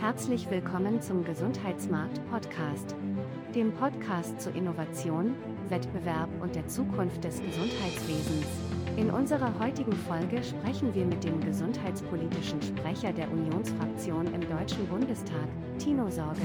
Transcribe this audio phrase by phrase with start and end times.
[0.00, 2.96] Herzlich willkommen zum Gesundheitsmarkt Podcast,
[3.54, 5.34] dem Podcast zur Innovation,
[5.68, 8.46] Wettbewerb und der Zukunft des Gesundheitswesens.
[8.96, 15.48] In unserer heutigen Folge sprechen wir mit dem gesundheitspolitischen Sprecher der Unionsfraktion im Deutschen Bundestag,
[15.78, 16.40] Tino Sorge.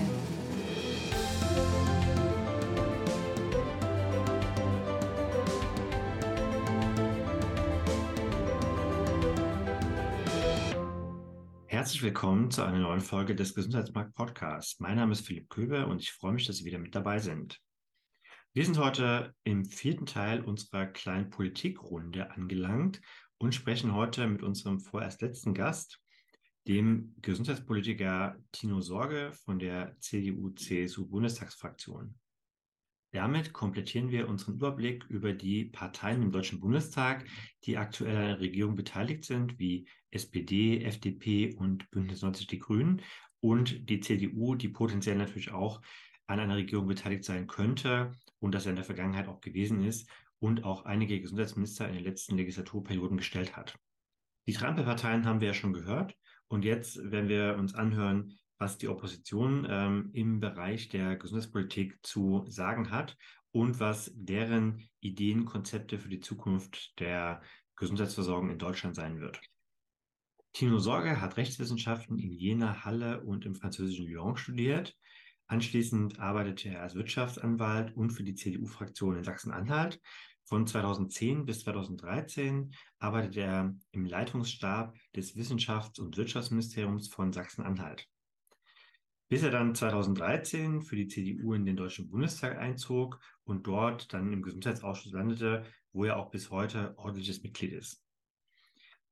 [11.95, 14.81] Herzlich willkommen zu einer neuen Folge des Gesundheitsmarkt Podcasts.
[14.81, 17.61] Mein Name ist Philipp Köber und ich freue mich, dass Sie wieder mit dabei sind.
[18.51, 22.99] Wir sind heute im vierten Teil unserer kleinen Politikrunde angelangt
[23.37, 26.01] und sprechen heute mit unserem vorerst letzten Gast,
[26.67, 32.19] dem Gesundheitspolitiker Tino Sorge von der CDU-CSU-Bundestagsfraktion.
[33.15, 37.25] Damit komplettieren wir unseren Überblick über die Parteien im Deutschen Bundestag,
[37.63, 43.01] die aktuell an der Regierung beteiligt sind, wie SPD, FDP und Bündnis 90 Die Grünen
[43.39, 45.81] und die CDU, die potenziell natürlich auch
[46.27, 50.09] an einer Regierung beteiligt sein könnte und das ja in der Vergangenheit auch gewesen ist
[50.39, 53.79] und auch einige Gesundheitsminister in den letzten Legislaturperioden gestellt hat.
[54.45, 56.17] Die Trampelparteien haben wir ja schon gehört
[56.49, 62.45] und jetzt werden wir uns anhören, was die Opposition ähm, im Bereich der Gesundheitspolitik zu
[62.47, 63.17] sagen hat
[63.51, 67.41] und was deren Ideen, Konzepte für die Zukunft der
[67.75, 69.39] Gesundheitsversorgung in Deutschland sein wird.
[70.53, 74.95] Tino Sorge hat Rechtswissenschaften in Jena, Halle und im französischen Lyon studiert.
[75.47, 80.01] Anschließend arbeitete er als Wirtschaftsanwalt und für die CDU-Fraktion in Sachsen-Anhalt.
[80.45, 88.07] Von 2010 bis 2013 arbeitete er im Leitungsstab des Wissenschafts- und Wirtschaftsministeriums von Sachsen-Anhalt
[89.27, 94.31] bis er dann 2013 für die CDU in den Deutschen Bundestag einzog und dort dann
[94.31, 98.05] im Gesundheitsausschuss landete, wo er auch bis heute ordentliches Mitglied ist.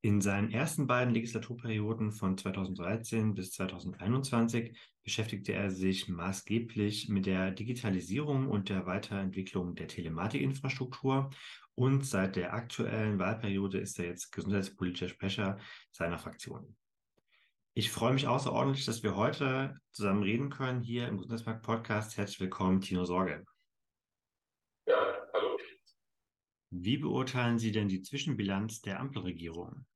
[0.05, 7.51] In seinen ersten beiden Legislaturperioden von 2013 bis 2021 beschäftigte er sich maßgeblich mit der
[7.51, 11.29] Digitalisierung und der Weiterentwicklung der Telematikinfrastruktur
[11.75, 15.57] und seit der aktuellen Wahlperiode ist er jetzt gesundheitspolitischer Sprecher
[15.91, 16.75] seiner Fraktion.
[17.75, 22.15] Ich freue mich außerordentlich, dass wir heute zusammen reden können hier im Gesundheitsmarkt Podcast.
[22.17, 23.43] Herzlich willkommen, Tino Sorge.
[24.85, 25.57] Ja, hallo.
[26.69, 29.87] Wie beurteilen Sie denn die Zwischenbilanz der Ampelregierung?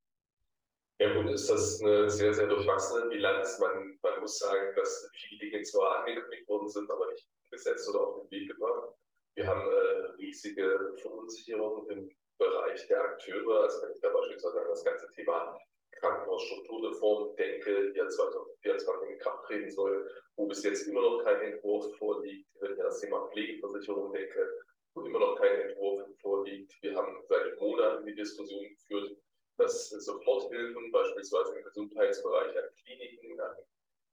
[1.00, 3.60] Ja gut, ist das eine sehr, sehr durchwachsene Bilanz.
[3.60, 8.08] Man, man muss sagen, dass viele Dinge zwar angekündigt worden sind, aber nicht gesetzt oder
[8.08, 8.96] auf den Weg gebracht.
[9.36, 12.10] Wir haben äh, riesige Verunsicherung im
[12.40, 13.66] Bereich der Akteure.
[13.66, 15.60] Also wenn ich da beispielsweise an das ganze Thema
[16.00, 21.42] Krankenhausstrukturreform denke, die ja 2024 in Kraft treten soll, wo bis jetzt immer noch kein
[21.42, 22.48] Entwurf vorliegt.
[22.60, 24.50] Wenn ich das Thema Pflegeversicherung denke,
[24.94, 26.74] wo immer noch kein Entwurf vorliegt.
[26.82, 29.18] Wir haben seit Monaten die Diskussion geführt,
[29.58, 33.56] dass Soforthilfen beispielsweise im Gesundheitsbereich an Kliniken, an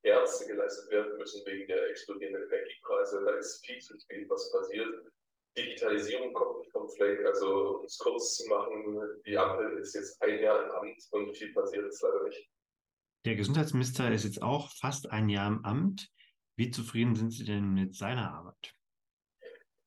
[0.03, 3.25] Ärzte geleistet werden müssen wegen der explodierenden Energiepreise.
[3.25, 4.89] Da ist viel zu spät, was passiert.
[5.57, 7.25] Digitalisierung kommt nicht vom Fleck.
[7.27, 11.37] Also um es kurz zu machen, die Ampel ist jetzt ein Jahr im Amt und
[11.37, 12.49] viel passiert ist leider nicht.
[13.25, 16.11] Der Gesundheitsminister ist jetzt auch fast ein Jahr im Amt.
[16.57, 18.75] Wie zufrieden sind Sie denn mit seiner Arbeit?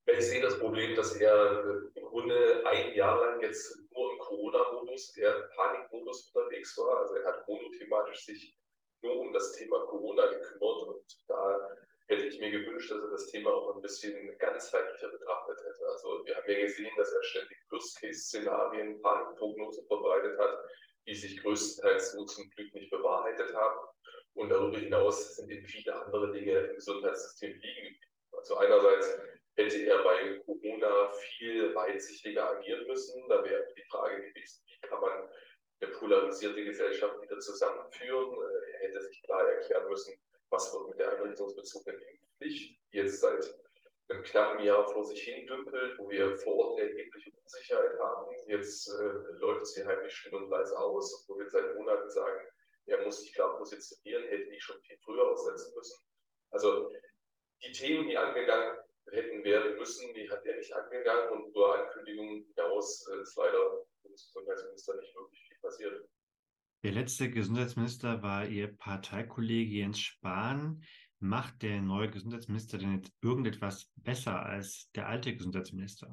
[0.06, 5.11] Ich sehe das Problem, dass er im Grunde ein Jahr lang jetzt nur im Corona-Modus,
[5.13, 7.01] der Panikmodus unterwegs war.
[7.01, 8.57] Also er hat monothematisch sich
[9.03, 11.77] nur um das Thema Corona gekümmert und da
[12.07, 15.88] hätte ich mir gewünscht, dass er das Thema auch ein bisschen ganzheitlicher betrachtet hätte.
[15.88, 20.57] Also wir haben ja gesehen, dass er ständig Worst-Case-Szenarien, Panikprognosen verbreitet hat,
[21.06, 23.88] die sich größtenteils so zum Glück nicht bewahrheitet haben.
[24.34, 27.97] Und darüber hinaus sind eben viele andere Dinge im Gesundheitssystem liegen.
[28.31, 29.19] Also einerseits
[29.56, 33.28] hätte er bei Corona viel weitsichtiger agieren müssen.
[33.28, 35.29] Da wäre die Frage gewesen, wie kann man
[35.79, 38.38] eine polarisierte Gesellschaft wieder zusammenführen.
[38.74, 40.13] Er hätte sich klar erklären müssen,
[40.49, 43.55] was wird mit der einrichtungsbezogenen Impfpflicht, die jetzt seit
[44.09, 48.35] einem knappen Jahr vor sich hin dümpelt, wo wir vor Ort erhebliche Unsicherheit haben.
[48.47, 52.47] Jetzt äh, läuft sie heimlich still und leise aus, wo wir seit Monaten sagen,
[52.85, 55.99] er muss sich klar positionieren, hätte die schon viel früher aussetzen müssen.
[56.51, 56.89] Also
[57.61, 58.77] die Themen, die angegangen
[59.11, 63.85] hätten werden müssen, die hat er nicht angegangen und über Ankündigungen hinaus äh, ist leider
[64.03, 66.09] des Gesundheitsminister nicht wirklich viel passiert.
[66.83, 70.83] Der letzte Gesundheitsminister war Ihr Parteikollege Jens Spahn.
[71.19, 76.07] Macht der neue Gesundheitsminister denn jetzt irgendetwas besser als der alte Gesundheitsminister?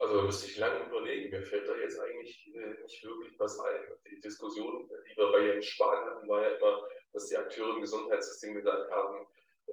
[0.00, 1.30] Also da müsste ich lange überlegen.
[1.30, 3.80] Mir fällt da jetzt eigentlich äh, nicht wirklich was ein.
[4.10, 7.80] Die Diskussion, die wir bei Jens Spahn hatten, war ja immer, dass die Akteure im
[7.80, 9.24] Gesundheitssystem gesagt haben,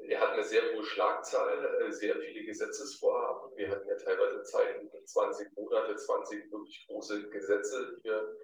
[0.08, 3.58] er hat eine sehr hohe Schlagzahl, äh, sehr viele Gesetzesvorhaben.
[3.58, 8.38] Wir hatten ja teilweise Zeiten, 20 Monate, 20 wirklich große Gesetze, die wir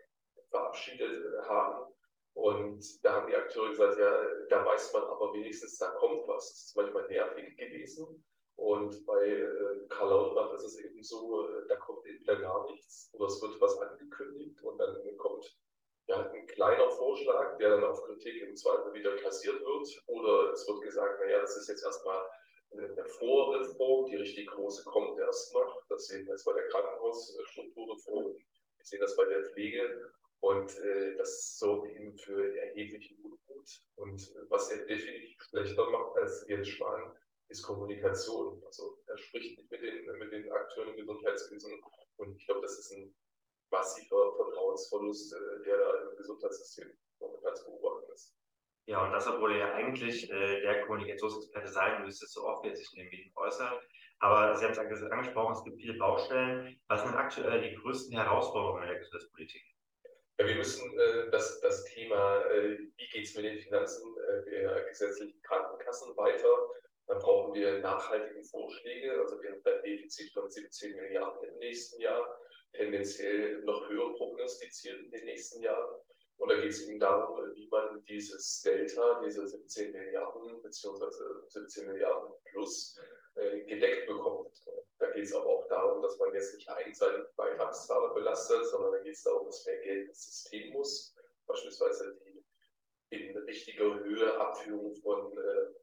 [0.50, 1.94] verabschiedet haben.
[2.34, 6.50] Und da haben die Akteure gesagt, ja, da weiß man aber wenigstens, da kommt was.
[6.50, 8.24] Das ist manchmal nervig gewesen.
[8.58, 13.10] Und bei äh, Karl Lauterbach ist es eben so, äh, da kommt entweder gar nichts
[13.14, 15.56] oder es wird was angekündigt und dann kommt
[16.08, 20.04] ja, ein kleiner Vorschlag, der dann auf Kritik im Zweifel wieder kassiert wird.
[20.08, 22.26] Oder es wird gesagt, naja, das ist jetzt erstmal
[22.72, 25.84] eine Vorreform, die richtig große kommt erst noch.
[25.90, 30.12] Das sehen wir jetzt bei der Krankenhausstrukturreform, wir sehen das bei der Pflege.
[30.42, 33.70] Und äh, das sorgt eben für erheblichen Unmut.
[33.96, 37.18] Und was er definitiv schlechter macht als Jens Spahn,
[37.50, 38.62] ist Kommunikation.
[38.66, 41.82] Also er spricht nicht mit den, mit den Akteuren im Gesundheitswesen.
[42.18, 43.14] Und ich glaube, das ist ein
[43.72, 48.36] massiver Vertrauensverlust, äh, der da im Gesundheitssystem momentan zu beobachten ist.
[48.86, 52.70] Ja, und das, obwohl er ja eigentlich äh, der Kommunikationsexperte sein müsste, so oft wie
[52.70, 53.82] er sich in den Medien äußert.
[54.20, 56.80] Aber Sie haben es angesprochen, es gibt viele Baustellen.
[56.88, 59.77] Was sind aktuell die größten Herausforderungen der Gesundheitspolitik?
[60.38, 64.84] Wir müssen äh, das, das Thema, äh, wie geht es mit den Finanzen äh, der
[64.84, 66.68] gesetzlichen Krankenkassen weiter
[67.08, 69.20] dann brauchen wir nachhaltige Vorschläge.
[69.20, 72.40] Also wir haben ein Defizit von 17 Milliarden im nächsten Jahr,
[72.74, 76.02] tendenziell noch höher prognostiziert in den nächsten Jahren.
[76.38, 81.88] Und da geht es eben darum, wie man dieses Delta, diese 17 Milliarden beziehungsweise 17
[81.88, 83.00] Milliarden plus
[83.38, 84.64] äh, gedeckt bekommt.
[85.00, 89.00] Da geht es aber auch darum, dass man jetzt nicht einseitig Beitragszahler belastet, sondern da
[89.00, 91.16] geht es darum, dass mehr Geld ins System muss.
[91.46, 92.38] Beispielsweise die
[93.10, 95.74] in richtiger Höhe Abführung von äh,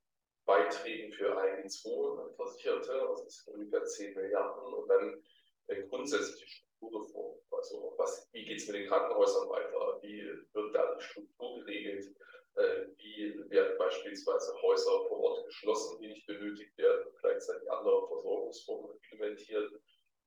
[0.44, 5.24] Beiträgen für 1 2 Versicherte, also das sind ungefähr 10 Milliarden und dann
[5.68, 7.38] äh, grundsätzliche Strukturreform.
[7.50, 9.98] Also was, wie geht es mit den Krankenhäusern weiter?
[10.02, 10.22] Wie
[10.52, 12.14] wird da die Struktur geregelt?
[12.56, 18.92] Äh, wie werden beispielsweise Häuser vor Ort geschlossen, die nicht benötigt werden, gleichzeitig andere Versorgungsformen
[18.96, 19.72] implementiert?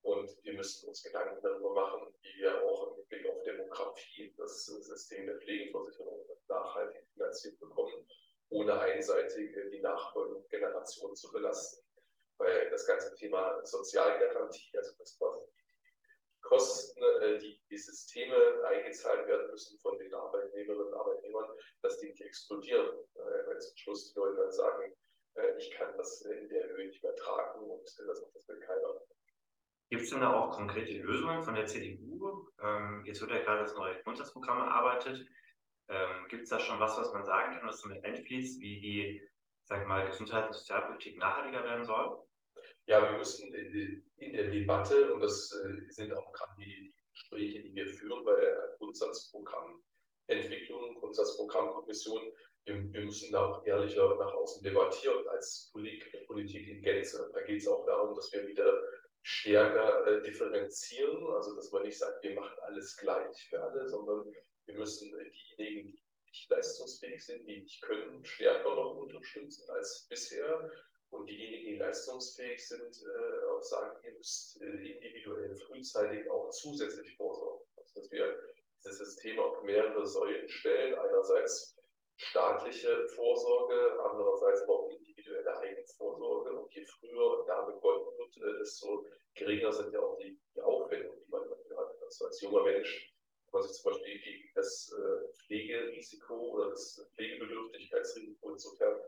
[0.02, 4.66] Und wir müssen uns Gedanken darüber machen, wie wir auch im Blick auf Demografie das
[4.66, 8.08] System der Pflegeversicherung nachhaltig finanziert bekommen
[8.50, 11.84] ohne einseitig die nachfolgende Generation zu belasten.
[12.38, 15.42] Weil das ganze Thema Sozialgarantie, also das quasi
[16.48, 18.36] Kosten, äh, die die Systeme
[18.66, 21.50] eingezahlt werden müssen von den Arbeitnehmerinnen und Arbeitnehmern,
[21.82, 22.88] dass die nicht explodieren.
[23.14, 24.94] Weil zum Schluss die Leute dann sagen,
[25.36, 29.02] äh, ich kann das in der Höhe nicht mehr tragen und das, das will keiner.
[29.90, 32.50] Gibt es denn da auch konkrete Lösungen von der CDU?
[32.62, 35.26] Ähm, jetzt wird ja gerade das neue Grundsatzprogramm erarbeitet.
[35.88, 39.30] Ähm, Gibt es da schon was, was man sagen kann, was damit einfließt, wie die,
[39.64, 42.27] sag mal, Gesundheits- und Sozialpolitik nachhaltiger werden soll?
[42.88, 47.76] Ja, wir müssen in der Debatte, und das äh, sind auch gerade die Gespräche, die
[47.76, 52.32] wir führen bei der Grundsatzprogrammentwicklung, Grundsatzprogrammkommission,
[52.66, 57.30] wir, wir müssen da auch ehrlicher nach außen debattieren als Politik, Politik in Gänze.
[57.34, 58.82] Da geht es auch darum, dass wir wieder
[59.22, 64.32] stärker äh, differenzieren, also dass man nicht sagt, wir machen alles gleich für alle, sondern
[64.66, 70.72] wir müssen diejenigen, die nicht leistungsfähig sind, die nicht können, stärker noch unterstützen als bisher.
[71.10, 77.16] Und diejenigen, die leistungsfähig sind, äh, auch sagen, ihr müsst äh, individuell frühzeitig auch zusätzlich
[77.16, 77.66] vorsorgen.
[77.78, 78.38] Also, dass wir
[78.84, 80.96] dieses System auf mehrere Säulen stellen.
[80.96, 81.78] Einerseits
[82.18, 86.52] staatliche Vorsorge, andererseits aber auch individuelle Eigenvorsorge.
[86.52, 89.06] Und je früher da begonnen wird, äh, desto
[89.36, 92.02] geringer sind ja auch die, die Aufwendungen, die man hat.
[92.02, 93.14] Also als junger Mensch
[93.58, 99.00] man sich zum Beispiel gegen das äh, Pflegerisiko oder das Pflegebedürftigkeitsrisiko insofern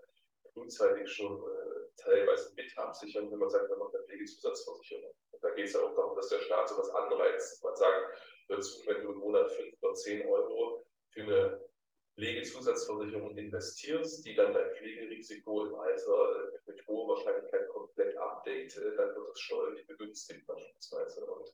[0.60, 5.14] frühzeitig schon äh, teilweise mit absichern, wenn man sagt, man macht eine Pflegezusatzversicherung.
[5.32, 7.64] Und da geht es ja auch darum, dass der Staat sowas anreizt.
[7.64, 11.70] Man sagt, dazu, wenn du im Monat 5 oder 10 Euro für eine
[12.16, 18.96] Pflegezusatzversicherung investierst, die dann dein Pflegerisiko im Alter äh, mit hoher Wahrscheinlichkeit komplett abdeckt, äh,
[18.96, 21.26] dann wird das steuerlich begünstigt beispielsweise.
[21.26, 21.50] Und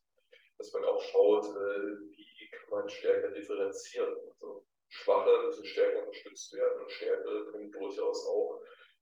[0.57, 4.15] dass man auch schaut, wie kann man stärker differenzieren.
[4.29, 8.61] Also Schwache müssen stärker unterstützt werden und Stärkere können durchaus auch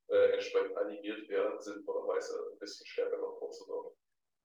[0.10, 3.92] äh, entsprechend animiert werden, sinnvollerweise ein bisschen stärker noch vorzusorgen.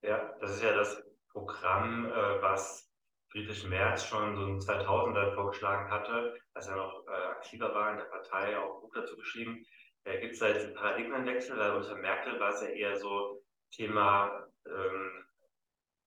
[0.02, 2.88] Ja, das ist ja das Programm, äh, was
[3.30, 7.98] Friedrich Merz schon so in 2000er vorgeschlagen hatte, als er noch äh, aktiver war in
[7.98, 9.64] der Partei, auch ein Buch dazu geschrieben.
[10.04, 11.58] Äh, Gibt es da jetzt einen Paradigmenwechsel?
[11.58, 15.24] Weil unter Merkel war es ja eher so Thema ähm,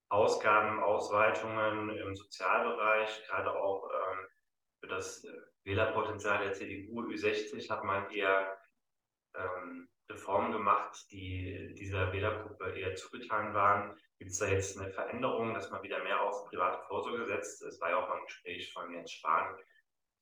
[0.10, 4.28] Ausgabenausweitungen im Sozialbereich, gerade auch ähm,
[4.80, 5.32] für das äh,
[5.64, 8.58] Wählerpotenzial der CDU Ü60 hat man eher
[9.36, 13.98] ähm, Reformen gemacht, die dieser Wählergruppe eher zugetan waren.
[14.20, 17.62] Gibt es da jetzt eine Veränderung, dass man wieder mehr auf private Vorsorge setzt?
[17.64, 19.58] Es war ja auch ein Gespräch von Jens Spahn,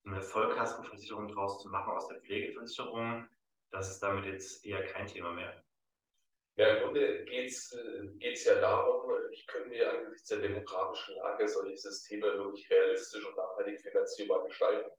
[0.05, 3.27] eine Vollkaskoversicherung draus zu machen aus der Pflegeversicherung.
[3.71, 5.63] Das ist damit jetzt eher kein Thema mehr.
[6.55, 11.47] Ja, im Grunde geht es äh, ja darum, wie können wir angesichts der demografischen Lage
[11.47, 14.91] solche Systeme wirklich realistisch und nachhaltig finanzierbar gestalten.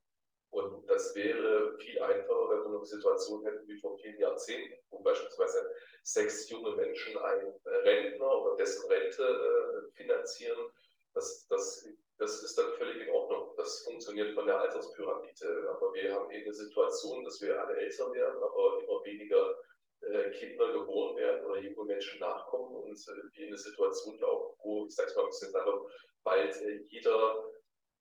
[0.50, 4.98] Und das wäre viel einfacher, wenn wir eine Situation hätten wie vor vielen Jahrzehnten, wo
[4.98, 5.70] beispielsweise
[6.02, 10.70] sechs junge Menschen einen Rentner oder dessen Rente äh, finanzieren.
[11.14, 11.88] Das, das,
[12.18, 13.54] das ist dann völlig in Ordnung.
[13.56, 15.68] Das funktioniert von der Alterspyramide.
[15.70, 19.56] Aber wir haben eben eine Situation, dass wir alle älter werden, aber immer weniger
[20.02, 24.58] äh, Kinder geboren werden oder junge Menschen nachkommen und äh, wir in eine Situation laufen,
[24.62, 25.90] wo, ich sage es mal ein bisschen salopp,
[26.24, 27.44] bald äh, jeder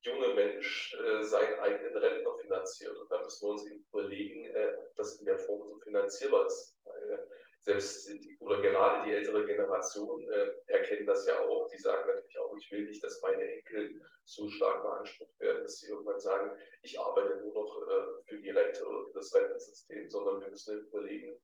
[0.01, 2.28] junge Mensch äh, seinen eigenen Rentner
[2.69, 2.97] finanziert.
[2.97, 6.77] Und da müssen wir uns überlegen, äh, ob das in der Form so finanzierbar ist.
[6.85, 7.27] Weil
[7.61, 11.67] selbst die, oder gerade die ältere Generation äh, erkennen das ja auch.
[11.67, 15.79] Die sagen natürlich auch, ich will nicht, dass meine Enkel so stark beansprucht werden, dass
[15.79, 20.09] sie irgendwann sagen, ich arbeite nur noch äh, für die Rente oder für das Rentensystem,
[20.09, 21.39] sondern wir müssen überlegen,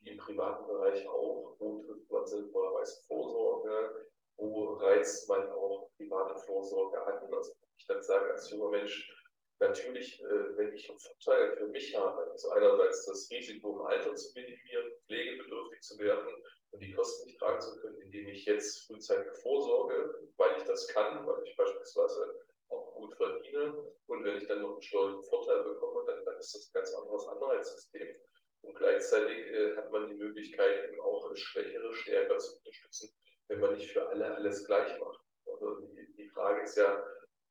[0.00, 4.06] wie im privaten Bereich auch, wo trifft man sinnvollerweise Vorsorge,
[4.36, 7.32] wo reizt man auch private Vorsorge an.
[7.32, 9.15] Also ich dann sage als junger Mensch,
[9.60, 14.14] natürlich, äh, wenn ich einen Vorteil für mich habe, also einerseits das Risiko im Alter
[14.14, 16.28] zu minimieren, pflegebedürftig zu werden
[16.70, 20.88] und die Kosten nicht tragen zu können, indem ich jetzt frühzeitig vorsorge, weil ich das
[20.88, 23.74] kann, weil ich beispielsweise auch gut verdiene
[24.06, 26.94] und wenn ich dann noch einen steuerlichen Vorteil bekomme, dann, dann ist das ein ganz
[26.94, 28.16] anderes Anreizsystem.
[28.62, 33.14] Und gleichzeitig äh, hat man die Möglichkeit, eben auch Schwächere stärker zu unterstützen,
[33.48, 35.20] wenn man nicht für alle alles gleich macht.
[35.46, 37.04] Also die, die Frage ist ja,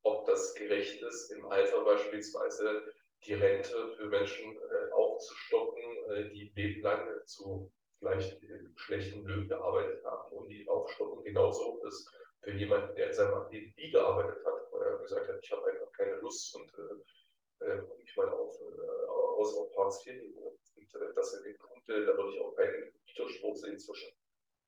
[0.06, 2.94] ob das gerecht ist, im Alter beispielsweise
[3.26, 8.40] die Rente für Menschen äh, aufzustocken, äh, die lebenlang zu vielleicht
[8.76, 11.24] schlechten Löhnen gearbeitet haben und die aufstocken.
[11.24, 12.08] Genauso ist
[12.42, 15.66] für jemanden, der in seinem Leben nie gearbeitet hat, weil er gesagt hat, ich habe
[15.66, 21.02] einfach keine Lust und äh, äh ich meine auf, äh, aus auf Hartz IV Und
[21.02, 24.14] äh, das sind die Punkte, da würde ich auch keinen Widerspruch sehen zwischen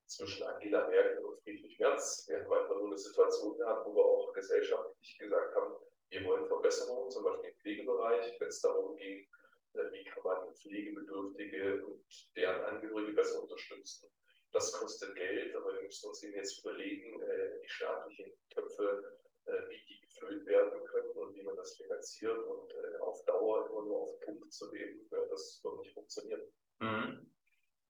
[0.08, 2.26] zwischen Angela Merkel und Friedrich Merz.
[2.28, 5.74] Wir haben einfach nur eine Situation gehabt, wo wir auch gesellschaftlich gesagt haben,
[6.10, 9.28] wir wollen Verbesserungen, zum Beispiel im Pflegebereich, wenn es darum ging,
[9.74, 12.02] äh, wie kann man Pflegebedürftige und
[12.34, 14.10] deren Angehörige besser unterstützen.
[14.52, 19.68] Das kostet Geld, aber wir müssen uns eben jetzt überlegen, äh, die staatlichen Töpfe, äh,
[19.68, 24.00] wie die gefüllt werden können und wie man das finanziert und auf Dauer immer nur
[24.00, 26.42] auf Punkt zu leben, das wird nicht funktionieren.
[26.80, 27.30] Mhm.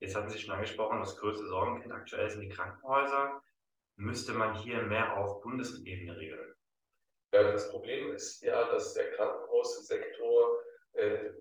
[0.01, 3.43] Jetzt hatten Sie schon angesprochen, das größte Sorgenkind aktuell sind die Krankenhäuser.
[3.97, 6.55] Müsste man hier mehr auf Bundesebene regeln?
[7.33, 10.63] Ja, das Problem ist ja, dass der Krankenhaussektor
[10.93, 11.33] äh,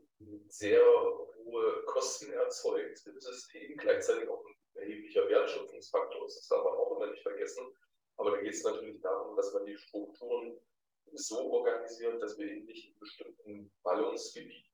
[0.47, 0.81] sehr
[1.37, 6.23] hohe Kosten erzeugt im System, gleichzeitig auch ein erheblicher Wertschöpfungsfaktor.
[6.23, 7.65] Das darf man auch immer nicht vergessen.
[8.17, 10.59] Aber da geht es natürlich darum, dass man die Strukturen
[11.13, 14.67] so organisiert, dass wir eben nicht in bestimmten Ballungsgebieten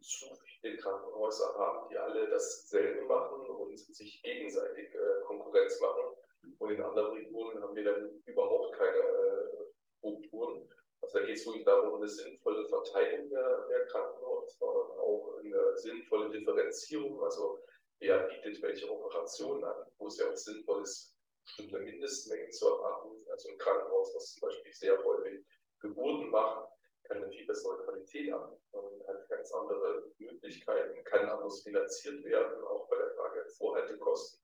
[0.00, 0.26] zu
[0.60, 6.16] viele Krankenhäuser haben, die alle dasselbe machen und sich gegenseitig äh, Konkurrenz machen.
[6.58, 9.66] Und in anderen Regionen haben wir dann überhaupt keine äh,
[9.98, 10.68] Strukturen.
[11.02, 16.30] Also da geht es wirklich darum, eine sinnvolle Verteilung der, der Krankenhäuser, auch eine sinnvolle
[16.30, 17.58] Differenzierung, also
[18.00, 23.24] wer bietet welche Operationen an, wo es ja auch sinnvoll ist, bestimmte Mindestmengen zu erwarten.
[23.30, 25.44] Also ein Krankenhaus, das zum Beispiel sehr häufig
[25.80, 26.68] Geburten macht,
[27.06, 32.64] kann eine viel bessere Qualität haben und hat ganz andere Möglichkeiten, kann anders finanziert werden,
[32.64, 34.40] auch bei der Frage der Vorhaltekosten.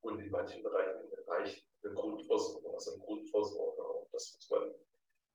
[0.00, 4.08] Und in manchen Bereichen reicht eine Grundversorgung, also ein Grundversorger auch.
[4.12, 4.74] Das muss man,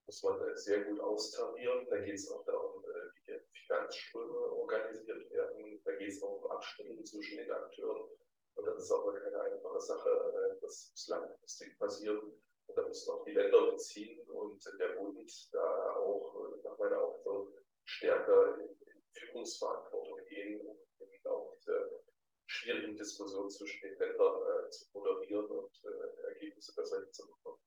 [0.06, 1.86] muss man sehr gut austarieren.
[1.90, 5.82] Da geht es auch darum, äh, wie die Finanzströme organisiert werden.
[5.84, 8.10] Da geht es auch um Abstimmungen zwischen den Akteuren.
[8.56, 10.10] Und das ist aber keine einfache Sache.
[10.10, 12.34] Äh, das muss langfristig passieren.
[12.76, 17.54] Da müssen auch die Länder beziehen und der Bund da auch nach meiner Auffassung
[17.86, 20.62] stärker in, in Führungsverantwortung gehen,
[21.00, 22.04] um auch diese
[22.48, 27.60] schwierigen Diskussionen zwischen den Ländern äh, zu moderieren und äh, Ergebnisse besser hinzubekommen.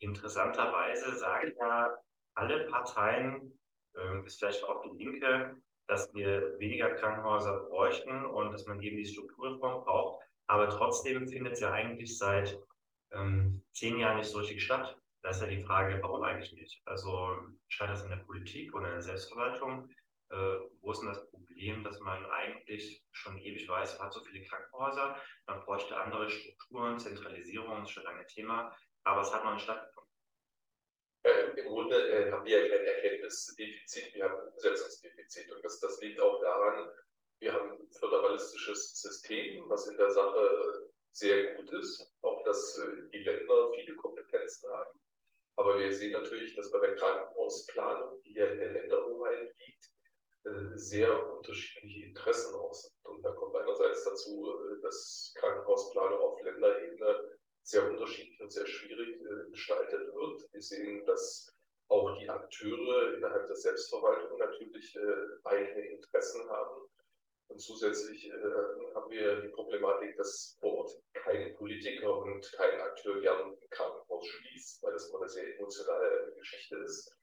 [0.00, 1.96] Interessanterweise sagen ja
[2.34, 3.58] alle Parteien,
[3.94, 5.56] äh, ist vielleicht auch die Linke,
[5.86, 10.24] dass wir weniger Krankenhäuser bräuchten und dass man eben die Strukturreform braucht.
[10.46, 12.58] Aber trotzdem findet es ja eigentlich seit
[13.14, 14.96] ähm, zehn Jahren nicht so richtig statt.
[15.22, 16.82] Da ist ja die Frage, warum eigentlich nicht?
[16.84, 19.88] Also scheint das in der Politik oder in der Selbstverwaltung?
[20.30, 24.24] Äh, wo ist denn das Problem, dass man eigentlich schon ewig weiß, man hat so
[24.24, 25.16] viele Krankenhäuser,
[25.46, 30.10] man bräuchte andere Strukturen, Zentralisierung ist schon lange Thema, aber es hat noch nicht stattgefunden.
[31.22, 35.78] Äh, Im Grunde äh, haben wir ja kein Erkenntnisdefizit, wir haben ein Umsetzungsdefizit und das,
[35.80, 36.90] das liegt auch daran,
[37.40, 43.08] wir haben ein föderalistisches System, was in der Sache sehr gut ist, auch dass äh,
[43.12, 44.98] die Länder viele Kompetenzen haben.
[45.56, 49.92] Aber wir sehen natürlich, dass bei der Krankenhausplanung, die ja in der Länderhoheit liegt,
[50.44, 53.06] äh, sehr unterschiedliche Interessen aus sind.
[53.06, 59.18] Und da kommt einerseits dazu, äh, dass Krankenhausplanung auf Länderebene sehr unterschiedlich und sehr schwierig
[59.50, 60.52] gestaltet wird.
[60.52, 61.50] Wir sehen, dass
[61.88, 64.94] auch die Akteure innerhalb der Selbstverwaltung natürlich
[65.44, 66.90] eigene Interessen haben.
[67.54, 68.32] Und zusätzlich
[68.94, 74.26] haben wir die Problematik, dass vor Ort kein Politiker und kein Akteur gern ein Krankenhaus
[74.26, 77.16] schließt, weil das immer eine sehr emotionale Geschichte ist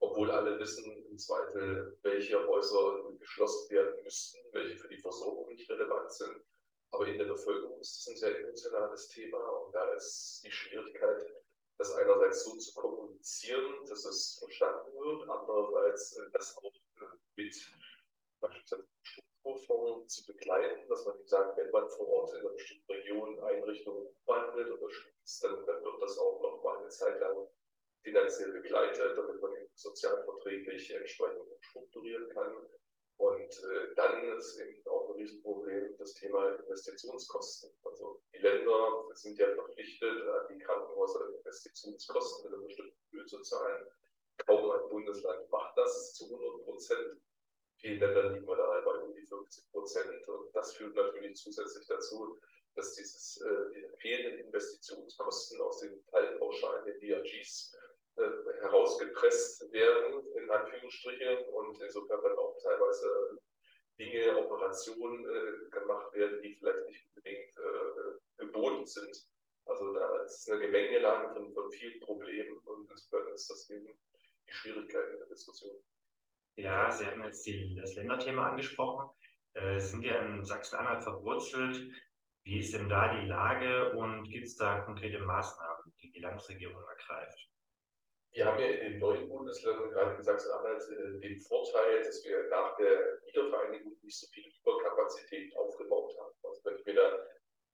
[0.00, 5.68] obwohl alle wissen im Zweifel, welche Häuser geschlossen werden müssten, welche für die Versorgung nicht
[5.70, 6.44] relevant sind.
[6.90, 11.26] Aber in der Bevölkerung ist es ein sehr emotionales Thema und da ist die Schwierigkeit,
[11.78, 17.04] das einerseits so zu kommunizieren, dass es verstanden wird, andererseits äh, das auch äh,
[17.36, 17.54] mit
[18.40, 18.86] beispielsweise
[19.48, 24.06] Strukturfonds zu begleiten, dass man sagt, wenn man vor Ort in einer bestimmten Region Einrichtungen
[24.06, 27.48] umwandelt oder schließt, dann, wird das auch noch mal eine Zeit lang
[28.02, 32.54] finanziell begleitet, damit man sozialverträglich entsprechend strukturieren kann.
[33.16, 37.70] Und äh, dann ist eben auch ein Riesenproblem das Thema Investitionskosten.
[37.82, 43.40] Also die Länder sind ja verpflichtet, an die Krankenhäuser Investitionskosten in einer bestimmten Höhe zu
[43.40, 43.88] zahlen.
[44.46, 47.20] Kaum ein Bundesland macht das zu 100 Prozent.
[47.80, 50.28] Vielen Ländern liegen wir da bei um die 50 Prozent.
[50.28, 52.38] Und das führt natürlich zusätzlich dazu,
[52.74, 57.76] dass dieses, äh, die fehlenden Investitionskosten aus den Teilpauschalen, den DRGs,
[58.16, 58.22] äh,
[58.62, 63.38] herausgepresst werden, in Anführungsstrichen, und insofern dann auch teilweise
[63.98, 69.28] Dinge, Operationen äh, gemacht werden, die vielleicht nicht unbedingt äh, geboten sind.
[69.66, 73.86] Also da ist eine Gemengelage von, von vielen Problemen und insofern ist das eben
[74.48, 75.76] die Schwierigkeit in der Diskussion.
[76.58, 79.08] Ja, Sie haben jetzt die, das Länderthema angesprochen.
[79.54, 81.88] Äh, sind ja in Sachsen-Anhalt verwurzelt.
[82.42, 86.82] Wie ist denn da die Lage und gibt es da konkrete Maßnahmen, die die Landesregierung
[86.82, 87.48] ergreift?
[88.32, 92.48] Wir haben ja in den neuen Bundesländern, gerade in Sachsen-Anhalt, äh, den Vorteil, dass wir
[92.48, 96.34] nach der Wiedervereinigung nicht so viel Überkapazität aufgebaut haben.
[96.42, 97.24] Also wenn ich mir da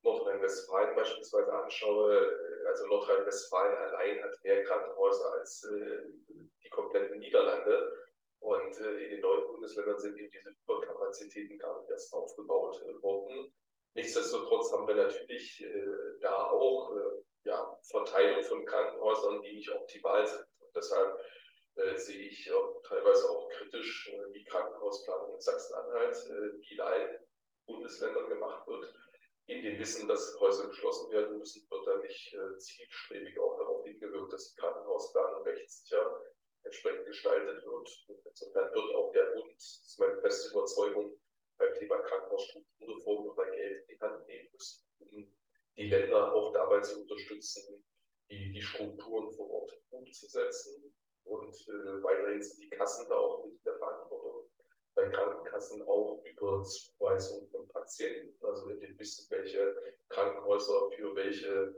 [0.02, 6.02] Nordrhein-Westfalen beispielsweise anschaue, äh, also Nordrhein-Westfalen allein hat mehr Krankenhäuser als äh,
[6.62, 8.03] die kompletten Niederlande.
[8.44, 13.54] Und in den neuen Bundesländern sind eben diese Überkapazitäten gar nicht erst aufgebaut worden.
[13.94, 15.64] Nichtsdestotrotz haben wir natürlich
[16.20, 16.94] da auch
[17.44, 20.44] ja, Verteilung von Krankenhäusern, die nicht optimal sind.
[20.61, 21.18] Und deshalb
[21.76, 26.80] äh, sehe ich auch teilweise auch kritisch äh, die Krankenhausplanung in Sachsen-Anhalt, äh, die in
[26.80, 27.18] allen
[27.66, 28.94] Bundesländern gemacht wird.
[29.46, 33.85] In dem Wissen, dass Häuser geschlossen werden müssen, wird dann nicht äh, zielstrebig auch darauf
[33.85, 36.20] hingewirkt, dass die Krankenhausplanung rechtssicher
[36.64, 37.88] entsprechend gestaltet wird.
[38.24, 41.18] Insofern wird auch der Bund, das ist meine feste Überzeugung,
[41.59, 45.37] beim Thema Krankenhausstrukturreform mal Geld in die Hand nehmen müssen, um
[45.77, 47.85] die Länder auch dabei zu unterstützen,
[48.31, 50.94] die, die Strukturen vor Ort umzusetzen.
[51.24, 54.50] Und äh, weiterhin sind die Kassen da auch mit der Verantwortung.
[54.94, 59.74] Bei Krankenkassen auch über Zuweisung von Patienten, also in dem Wissen, welche
[60.09, 61.74] Krankenhäuser für welche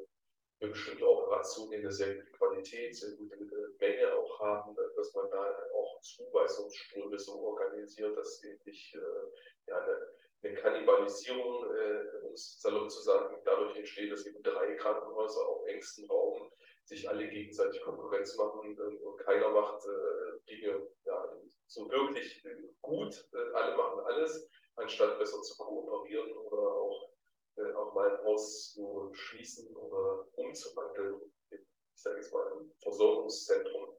[0.58, 3.36] für bestimmte Operationen eine sehr gute Qualität, sehr gute
[3.78, 9.78] Menge auch haben, dass man da auch Zuweisungsströme so organisiert, dass sie nicht äh, ja,
[9.78, 15.46] eine eine Kannibalisierung, äh, um es salopp zu sagen, dadurch entsteht, dass eben drei Krankenhäuser
[15.46, 16.50] auf engstem Raum
[16.84, 22.44] sich alle gegenseitig Konkurrenz machen äh, und keiner macht äh, Dinge ja, so wirklich
[22.82, 23.28] gut.
[23.32, 27.10] Äh, alle machen alles, anstatt besser zu kooperieren oder auch,
[27.56, 31.20] äh, auch mal ein Haus zu schließen oder umzuwandeln.
[31.50, 31.60] Ich
[31.94, 33.96] sage jetzt mal ein Versorgungszentrum.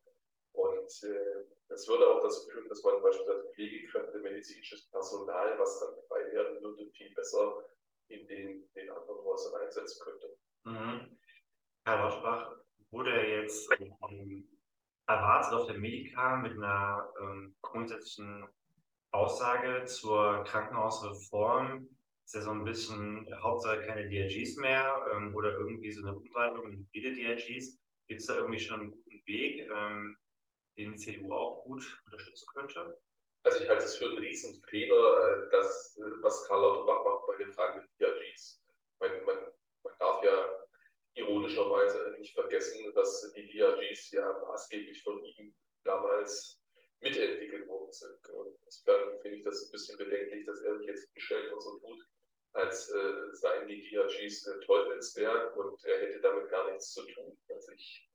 [0.54, 5.96] Und äh, das würde auch dazu führen, dass man beispielsweise Pflegekräfte, medizinisches Personal, was dann
[6.08, 7.66] frei werden würde, viel besser
[8.08, 10.38] in den, den anderen Häusern einsetzen könnte.
[10.64, 11.18] Mhm.
[11.86, 12.58] Herr Lauschbach,
[12.92, 14.48] wurde jetzt ähm,
[15.08, 18.48] erwartet auf der Medika mit einer ähm, grundsätzlichen
[19.12, 21.88] Aussage zur Krankenhausreform,
[22.28, 26.74] ist ja so ein bisschen Hauptsache keine DRGs mehr ähm, oder irgendwie so eine Umwandlung
[26.74, 27.80] in hybride DRGs.
[28.10, 29.70] Gibt es da irgendwie schon einen guten Weg?
[29.74, 30.18] Ähm,
[30.78, 33.00] den die CDU auch gut unterstützen könnte?
[33.44, 37.38] Also ich halte es für einen Riesenfehler, äh, dass, äh, was Karl Lauterbach macht bei
[37.38, 38.62] den Fragen mit DRGs.
[39.00, 39.38] Man, man,
[39.84, 40.50] man darf ja
[41.14, 46.62] ironischerweise nicht vergessen, dass die DRGs ja maßgeblich von ihm damals
[47.00, 48.30] mitentwickelt worden sind.
[48.34, 51.80] Und insofern finde ich das ein bisschen bedenklich, dass er sich jetzt gestellt und so
[51.80, 52.06] tut,
[52.54, 57.38] als äh, seien die DRGs äh, Teufelswerk und er hätte damit gar nichts zu tun.
[57.50, 58.10] Also ich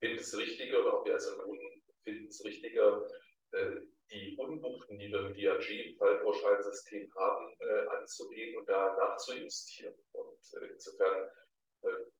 [0.00, 3.08] finde es richtiger, oder auch wir als Grünen finden es richtiger,
[3.52, 9.94] äh, die Unbuchten, die wir im DRG-Fallpauschalsystem haben, äh, anzugehen und da nachzujustieren.
[10.12, 11.30] Und äh, insofern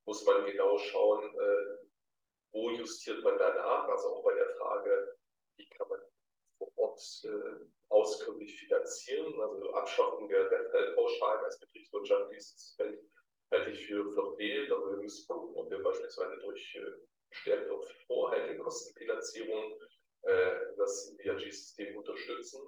[0.05, 1.35] muss man genau schauen,
[2.53, 5.17] wo justiert man danach, also auch bei der Frage,
[5.57, 6.01] wie kann man
[6.59, 7.01] vor Ort
[7.89, 13.01] auskömmlich finanzieren, also Abschaffung der, der Fallpauschalen als betriebswirtschaftliches Feld
[13.51, 16.79] halte ich für verfehlt, aber wir müssen gucken, ob wir beispielsweise durch
[17.29, 19.79] verstärkt auf Vorhaltekostenfinanzierung
[20.23, 22.61] äh, das DRG-System unterstützen.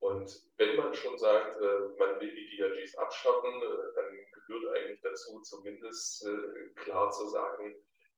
[0.00, 5.00] Und wenn man schon sagt, äh, man will die DRGs abschaffen, äh, dann gehört eigentlich
[5.02, 7.76] dazu, zumindest äh, klar zu sagen,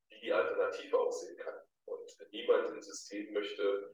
[0.09, 1.55] wie die Alternative aussehen kann.
[1.87, 3.91] Und niemand im System möchte,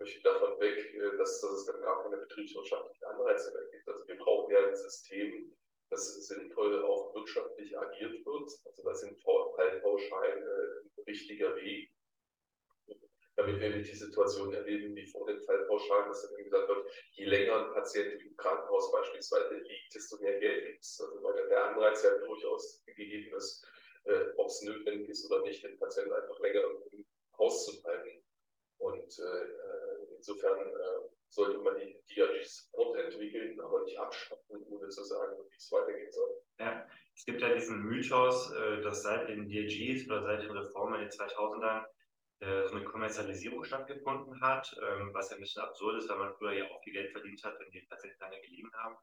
[0.00, 3.88] möchte davon weg, äh, dass, dass es dann gar keine betriebswirtschaftlichen Anreize mehr gibt.
[3.88, 5.56] Also wir brauchen ja ein System,
[5.90, 8.50] das sinnvoll auch wirtschaftlich agiert wird.
[8.64, 11.90] Also da sind Fallpauschalen ein wichtiger Weg,
[13.36, 17.24] damit wir nicht die Situation erleben wie vor den Fallpauschalen, dass dann gesagt wird, je
[17.24, 21.00] länger ein Patient im Krankenhaus beispielsweise liegt, desto mehr Geld gibt es.
[21.00, 23.66] Also weil der Anreiz ja durchaus gegeben ist,
[24.04, 27.04] äh, ob es notwendig ist oder nicht, den Patienten einfach länger im
[27.36, 28.22] Haus zu bleiben.
[28.78, 29.89] Und äh,
[30.20, 35.72] insofern äh, sollte man die DRGs fortentwickeln, aber nicht abschaffen, ohne zu sagen, wie es
[35.72, 36.30] weitergehen soll.
[36.58, 41.00] Ja, es gibt ja diesen Mythos, äh, dass seit den DRGs oder seit den Reformen
[41.00, 41.86] in den 2000ern
[42.40, 46.34] äh, so eine Kommerzialisierung stattgefunden hat, ähm, was ja ein bisschen absurd ist, weil man
[46.34, 48.96] früher ja auch viel Geld verdient hat, wenn die Patienten lange gelegen haben.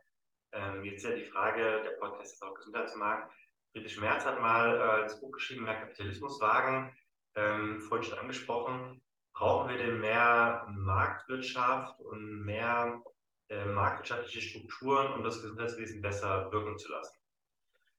[0.53, 3.33] Ähm, jetzt ist ja die Frage, der Podcast ist auch Gesundheitsmarkt.
[3.71, 6.95] Friedrich Merz hat mal äh, das Buch geschrieben, mehr Kapitalismus wagen,
[7.35, 9.01] ähm, vorhin schon angesprochen.
[9.37, 13.03] Brauchen wir denn mehr Marktwirtschaft und mehr
[13.49, 17.15] äh, marktwirtschaftliche Strukturen, um das Gesundheitswesen besser wirken zu lassen?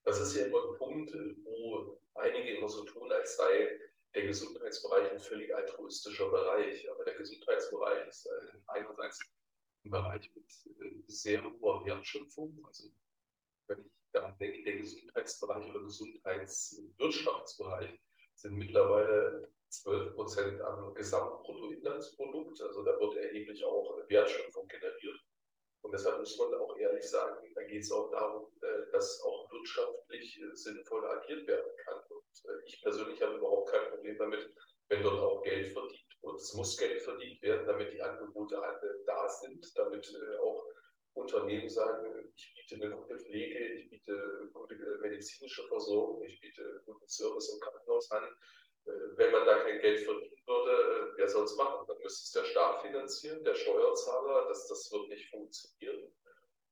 [0.03, 3.79] Das ist ja immer ein Punkt, wo einige immer so tun, als sei
[4.16, 6.90] der Gesundheitsbereich ein völlig altruistischer Bereich.
[6.90, 8.29] Aber der Gesundheitsbereich ist
[8.66, 9.20] einerseits
[9.85, 12.61] ein Bereich mit äh, sehr hoher Wertschöpfung.
[12.66, 12.88] Also
[13.68, 17.96] wenn ich daran denke, der Gesundheitsbereich oder Gesundheitswirtschaftsbereich
[18.35, 22.61] sind mittlerweile 12 Prozent am Gesamtbruttoinlandsprodukt.
[22.61, 25.21] Also da wird erheblich auch Wertschöpfung generiert.
[25.83, 29.51] Und deshalb muss man auch ehrlich sagen, da geht es auch darum, äh, dass auch
[29.53, 32.01] wirtschaftlich äh, sinnvoll agiert werden kann.
[32.11, 34.53] Und äh, ich persönlich habe überhaupt kein Problem damit,
[34.89, 36.41] wenn dort auch Geld verdient wird.
[36.41, 38.61] Es muss Geld verdient werden, damit die Angebote
[39.07, 40.65] da sind, damit auch
[41.15, 47.09] Unternehmen sagen, ich biete eine gute Pflege, ich biete gute medizinische Versorgung, ich biete guten
[47.09, 48.25] Service im Krankenhaus an.
[49.16, 51.87] Wenn man da kein Geld verdienen würde, wer soll es machen?
[51.87, 54.46] Dann müsste es der Staat finanzieren, der Steuerzahler.
[54.48, 56.12] Das, das wird nicht funktionieren.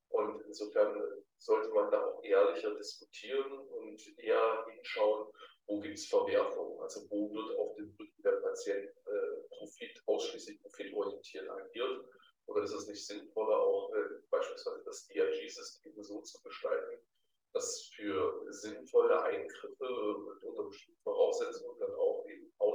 [0.08, 5.30] Und insofern sollte man da auch ehrlicher diskutieren und eher hinschauen,
[5.66, 10.62] wo gibt es Verwerfungen, also wo wird auf den Rücken der Patienten äh, Profit, ausschließlich
[10.62, 12.06] profitorientiert agiert.
[12.46, 17.04] Oder ist es nicht sinnvoller, auch äh, beispielsweise das DRG-System so zu gestalten,
[17.52, 21.75] dass für sinnvolle Eingriffe unter bestimmten Voraussetzungen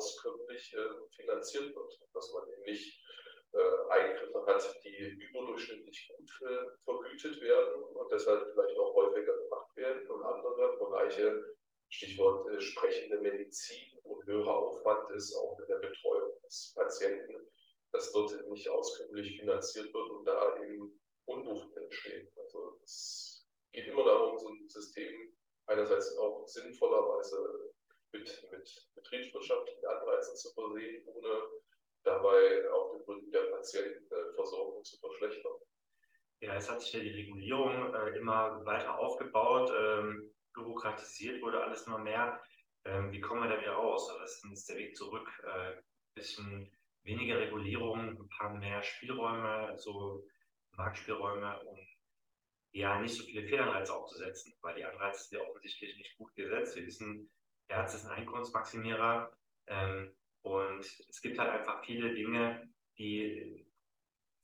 [0.02, 2.00] auskömmlich äh, finanziert wird.
[2.14, 3.00] Dass man eben nicht
[3.54, 9.76] äh, Eingriffe hat, die überdurchschnittlich gut äh, vergütet werden und deshalb vielleicht auch häufiger gemacht
[9.76, 11.56] werden und andere Bereiche,
[11.90, 17.52] Stichwort sprechende Medizin, wo höherer Aufwand ist, auch mit der Betreuung des Patienten,
[17.92, 22.32] dass dort nicht auskömmlich finanziert wird und da eben Unwucht entsteht.
[22.38, 25.34] Also das geht immer darum, so ein System
[25.66, 27.51] einerseits auch sinnvollerweise
[30.22, 31.42] Anreizen zu versehen, ohne
[32.04, 35.54] dabei auf den Rücken der Patientenversorgung zu verschlechtern.
[36.42, 41.86] Ja, es hat sich ja die Regulierung äh, immer weiter aufgebaut, ähm, bürokratisiert wurde alles
[41.86, 42.42] immer mehr.
[42.86, 44.12] Ähm, wie kommen wir da wieder raus?
[44.20, 45.30] Was ist der Weg zurück?
[45.44, 45.82] Ein äh,
[46.16, 46.72] bisschen
[47.04, 50.26] weniger Regulierung, ein paar mehr Spielräume, so
[50.72, 51.80] Marktspielräume und
[52.74, 56.76] ja nicht so viele Fehlanreize aufzusetzen, weil die Anreize sind ja offensichtlich nicht gut gesetzt.
[56.76, 57.30] Wir wissen,
[57.68, 59.32] Ärzte sind Einkommensmaximierer
[59.72, 63.66] ähm, und es gibt halt einfach viele Dinge, die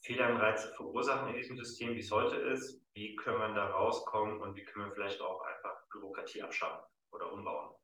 [0.02, 2.82] Fehlanreize verursachen in diesem System, wie es heute ist.
[2.94, 7.32] Wie können wir da rauskommen und wie können wir vielleicht auch einfach Bürokratie abschaffen oder
[7.32, 7.76] umbauen?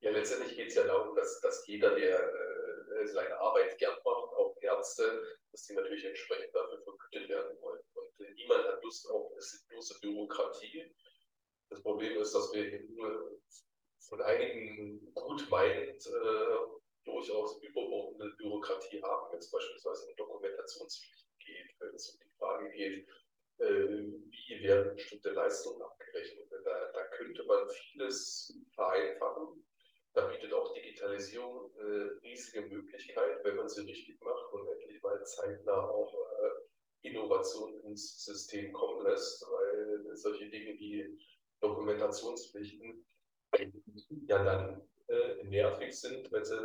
[0.00, 4.06] Ja, letztendlich geht es ja darum, dass, dass jeder, der äh, seine Arbeit gern macht,
[4.06, 7.80] auch Ärzte, dass die natürlich entsprechend dafür vergütet werden wollen
[8.40, 10.92] niemand hat Lust auf sinnlose Bürokratie.
[11.68, 13.40] Das Problem ist, dass wir nur
[14.00, 21.80] von einigen gut meinend äh, durchaus überbordende Bürokratie haben, wenn es beispielsweise um Dokumentationspflichten geht,
[21.80, 23.08] wenn es um die Frage geht,
[23.58, 26.50] äh, wie werden bestimmte Leistungen abgerechnet.
[26.64, 29.64] Da, da könnte man vieles vereinfachen.
[30.12, 35.00] Da bietet auch Digitalisierung eine äh, riesige Möglichkeit, wenn man sie richtig macht und endlich
[35.02, 41.18] mal zeitnah auch äh, Innovation ins System kommen lässt, weil solche Dinge wie
[41.60, 43.06] Dokumentationspflichten
[44.26, 46.58] ja dann äh, nervig sind, wenn sie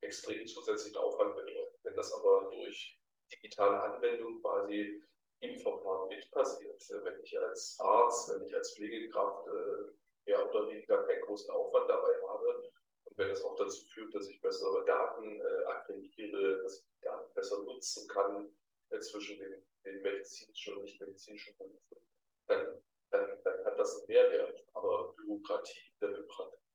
[0.00, 1.78] extrem zusätzlichen Aufwand bedeuten.
[1.82, 2.98] Wenn das aber durch
[3.32, 5.02] digitale Anwendung quasi
[5.40, 10.68] im Verfahren mit passiert, wenn ich als Arzt, wenn ich als Pflegekraft äh, mehr oder
[10.68, 12.70] weniger keinen großen Aufwand dabei habe
[13.04, 17.04] und wenn das auch dazu führt, dass ich bessere Daten äh, aggregiere, dass ich die
[17.04, 18.50] Daten besser nutzen kann
[18.90, 21.98] äh, zwischen den, den medizinischen und nicht medizinischen Berufen,
[22.46, 24.64] dann, dann, dann hat das einen Mehrwert.
[24.74, 26.08] Aber Bürokratie, der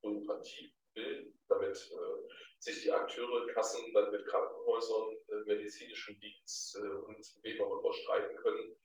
[0.02, 6.88] Bürokratie will, damit äh, sich die Akteure, Kassen dann mit Krankenhäusern, äh, medizinischen Dienst äh,
[6.88, 8.76] und wem auch immer streiten können.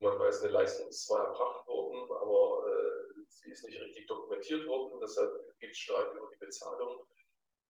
[0.00, 4.66] Man weiß, eine Leistung ist zwar erbracht worden, aber äh, sie ist nicht richtig dokumentiert
[4.66, 7.06] worden, deshalb gibt es Streit über die Bezahlung.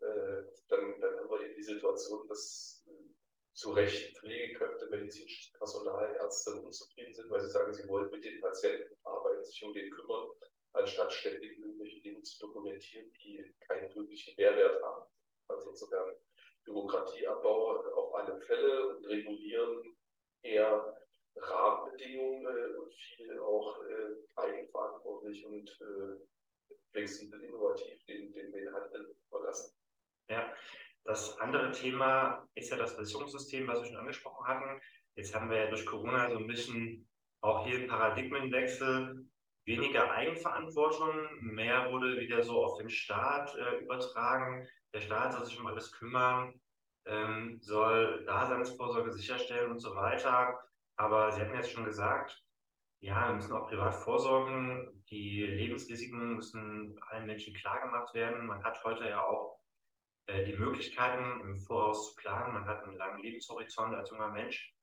[0.01, 2.84] Äh, dann, dann haben wir eben die Situation, dass
[3.55, 8.41] zu Recht Pflegekräfte, medizinisches Personal, Ärzte unzufrieden sind, weil sie sagen, sie wollen mit den
[8.41, 10.29] Patienten arbeiten, sich um den kümmern,
[10.73, 15.07] anstatt ständig irgendwelche Dinge zu dokumentieren, die keinen wirklichen Mehrwert haben.
[15.49, 16.17] Also insofern
[16.65, 19.97] Bürokratieabbau auf alle Fälle und regulieren
[20.43, 20.97] eher
[21.37, 29.17] Rahmenbedingungen äh, und viel auch äh, eigenverantwortlich und äh, flexibel innovativ den, den, den Handel
[29.29, 29.77] überlassen.
[30.29, 30.55] Ja,
[31.05, 34.81] das andere Thema ist ja das Versicherungssystem, was wir schon angesprochen hatten.
[35.17, 37.07] Jetzt haben wir ja durch Corona so ein bisschen
[37.43, 39.27] auch hier einen Paradigmenwechsel.
[39.67, 44.67] Weniger Eigenverantwortung, mehr wurde wieder so auf den Staat äh, übertragen.
[44.93, 46.53] Der Staat soll sich um alles kümmern,
[47.07, 50.59] ähm, soll Daseinsvorsorge sicherstellen und so weiter.
[50.97, 52.43] Aber Sie hatten jetzt schon gesagt,
[53.01, 55.03] ja, wir müssen auch privat vorsorgen.
[55.11, 58.47] Die Lebensrisiken müssen allen Menschen klargemacht werden.
[58.47, 59.59] Man hat heute ja auch
[60.27, 62.55] äh, die Möglichkeiten, im Voraus zu planen.
[62.55, 64.75] Man hat einen langen Lebenshorizont als junger Mensch.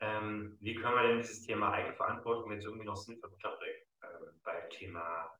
[0.00, 3.82] Ähm, wie können wir denn dieses Thema Eigenverantwortung jetzt irgendwie noch sinnvoll unterbringen?
[4.02, 4.06] Äh,
[4.44, 5.30] beim Thema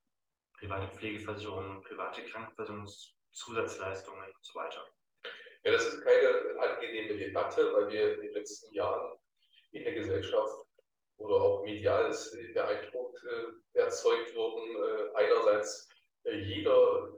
[0.58, 4.86] private Pflegeversicherung, private Krankenversicherungszusatzleistungen und so weiter.
[5.64, 9.18] Ja, das ist keine angenehme Debatte, weil wir in den letzten Jahren
[9.72, 10.66] in der Gesellschaft
[11.18, 15.88] oder auch medial ist der Eindruck äh, erzeugt worden, äh, einerseits
[16.24, 17.12] äh, jeder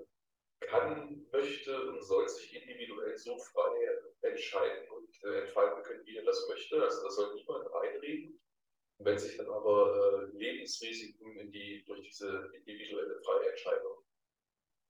[0.68, 3.88] kann, möchte und soll sich individuell so frei
[4.22, 6.82] entscheiden und äh, entfalten können, wie er das möchte.
[6.82, 8.40] Also da soll niemand reinreden.
[8.98, 14.04] Wenn sich dann aber äh, Lebensrisiken in die, durch diese individuelle freie Entscheidung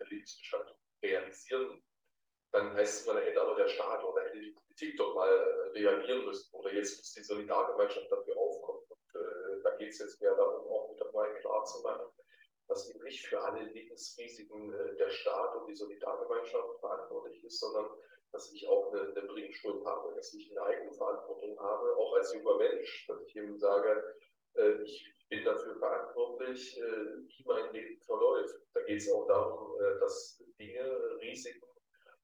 [0.00, 1.82] der Lebensgestaltung realisieren,
[2.52, 5.78] dann heißt es, man hätte aber der Staat oder hätte die Politik doch mal äh,
[5.78, 6.54] reagieren müssen.
[6.54, 8.82] Oder jetzt muss die Solidargemeinschaft dafür aufkommen.
[8.88, 12.06] Und äh, da geht es jetzt mehr darum, auch mit dabei klar zu machen,
[12.68, 17.88] dass eben nicht für alle Lebensrisiken äh, der Staat und die Solidargemeinschaft verantwortlich ist, sondern
[18.32, 22.32] dass ich auch eine, eine Bringschuld habe, dass ich eine eigene Verantwortung habe, auch als
[22.34, 24.16] junger Mensch, dass ich eben sage,
[24.54, 26.82] äh, ich bin dafür verantwortlich, äh,
[27.26, 28.54] wie mein Leben verläuft.
[28.74, 31.66] Da geht es auch darum, äh, dass Dinge, Risiken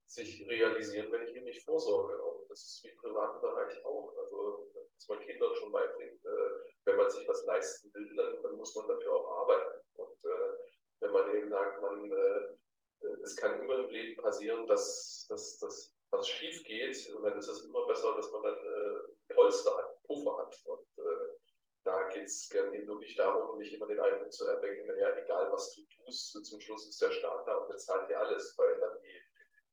[0.06, 2.22] sich realisieren, wenn ich ihm nicht vorsorge.
[2.22, 4.14] Und das ist wie im privaten Bereich auch.
[4.16, 6.50] Also, dass man Kindern schon beibringt, äh,
[6.84, 9.80] wenn man sich was leisten will, dann, dann muss man dafür auch arbeiten.
[9.96, 10.54] Und äh,
[11.00, 15.94] wenn man eben sagt, man, äh, es kann immer im Leben passieren, dass, dass, dass
[16.10, 20.02] was schief geht, und dann ist es immer besser, dass man dann äh, Polster hat,
[20.04, 20.56] Puffer hat.
[20.64, 21.36] Und äh,
[21.84, 25.74] da geht es gerne wirklich darum, nicht immer den Eindruck zu erwecken, ja, egal was
[25.74, 29.24] du tust, zum Schluss ist der Staat da und bezahlt dir alles, weil dann die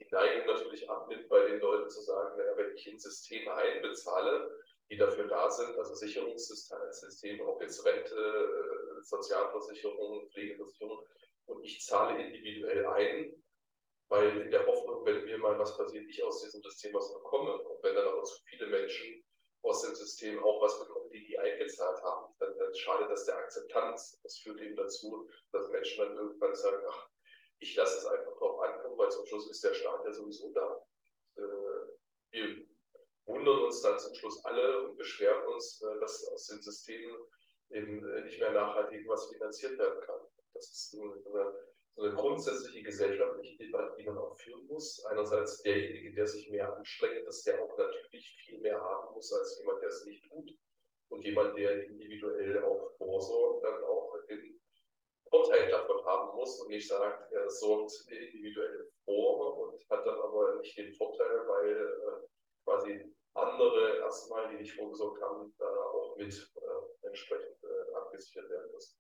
[0.01, 4.59] die Neigung natürlich abnimmt, bei den Leuten zu sagen, naja, wenn ich in Systeme einbezahle,
[4.91, 11.07] die dafür da sind, also Sicherungssysteme, ob jetzt Rente, äh, Sozialversicherung, Pflegeversicherung,
[11.45, 13.43] und ich zahle individuell ein,
[14.09, 17.57] weil in der Hoffnung, wenn mir mal was passiert, ich aus diesem System was bekomme.
[17.57, 19.23] Und wenn dann aber zu viele Menschen
[19.63, 23.37] aus dem System auch was bekommen, die die eingezahlt haben, dann, dann schadet das der
[23.37, 24.19] Akzeptanz.
[24.23, 27.09] Das führt eben dazu, dass Menschen dann irgendwann sagen, ach,
[27.59, 30.85] ich lasse es einfach drauf ankommen, weil zum Schluss ist der Staat ja sowieso da.
[31.37, 31.41] Äh,
[32.31, 32.70] wir
[33.31, 37.17] wundern uns dann zum Schluss alle und beschweren uns, äh, dass aus den Systemen
[37.71, 40.19] eben äh, nicht mehr nachhaltig was finanziert werden kann.
[40.53, 41.53] Das ist eine,
[41.95, 45.03] so eine grundsätzliche gesellschaftliche Debatte, die man auch führen muss.
[45.05, 49.59] Einerseits derjenige, der sich mehr anstrengt, dass der auch natürlich viel mehr haben muss als
[49.59, 50.51] jemand, der es nicht tut.
[51.09, 54.61] Und jemand, der individuell auch vorsorgt, dann auch den
[55.29, 60.55] Vorteil davon haben muss und nicht sagt, er sorgt individuell vor und hat dann aber
[60.55, 62.27] nicht den Vorteil, weil äh,
[62.63, 68.71] quasi andere erstmal, die nicht vorgesorgt haben, da auch mit äh, entsprechend äh, abgesichert werden
[68.73, 68.97] müssen.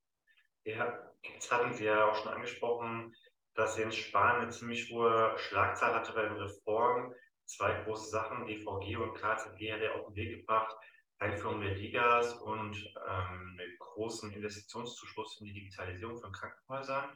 [0.63, 3.15] Ja, jetzt hatten Sie ja auch schon angesprochen,
[3.55, 7.13] dass Jens Spahn eine ziemlich hohe Schlagzahl hatte bei den Reformen.
[7.45, 10.75] Zwei große Sachen, DVG und KZG hat er auf den Weg gebracht.
[11.19, 12.75] Einführung der Ligas und
[13.07, 17.15] ähm, einen großen Investitionszuschuss in die Digitalisierung von Krankenhäusern.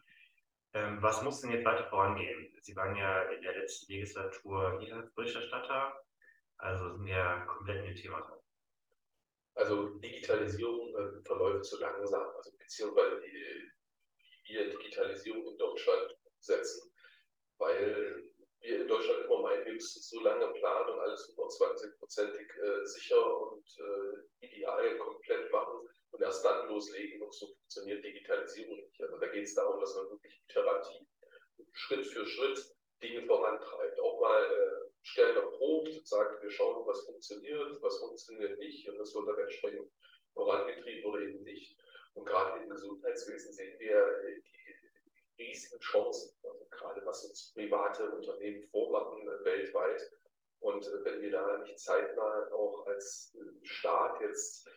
[0.73, 2.53] Ähm, was muss denn jetzt weiter vorangehen?
[2.61, 5.95] Sie waren ja in der letzten Legislatur hier Berichterstatter,
[6.65, 8.39] also sind ja komplett in dem Thema drin.
[9.55, 13.71] Also Digitalisierung äh, verläuft zu langsam, also beziehungsweise wie
[14.47, 16.91] wir Digitalisierung in Deutschland setzen,
[17.57, 18.25] weil
[18.59, 23.41] wir in Deutschland immer meinen, wir müssen so lange planen und alles 120-prozentig äh, sicher
[23.41, 27.21] und äh, ideal komplett machen und erst dann loslegen.
[27.21, 29.01] Und so funktioniert Digitalisierung nicht.
[29.01, 31.07] Also da geht es darum, dass man wirklich iterativ,
[31.73, 32.59] Schritt für Schritt
[33.01, 33.99] Dinge vorantreibt.
[33.99, 39.13] Auch mal stärker probt und sagt, wir schauen, was funktioniert, was funktioniert nicht und das
[39.13, 39.91] wird dann entsprechend
[40.33, 41.77] vorangetrieben oder eben nicht.
[42.15, 44.41] Und gerade im Gesundheitswesen sehen wir äh,
[45.37, 50.01] die riesigen Chancen, also gerade was uns private Unternehmen vormachen äh, weltweit.
[50.59, 54.67] Und äh, wenn wir da nicht zeitnah auch als Staat jetzt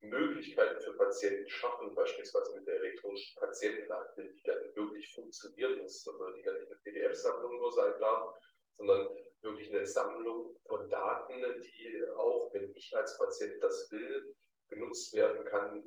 [0.00, 6.30] Möglichkeiten für Patienten schaffen, beispielsweise mit der elektronischen Patientenakte, die dann wirklich funktionieren muss, also
[6.30, 8.34] die gar nicht eine PDF-Sammlung nur sein darf,
[8.78, 9.08] sondern
[9.42, 14.34] wirklich eine Sammlung von Daten, die auch, wenn ich als Patient das will,
[14.68, 15.84] genutzt werden kann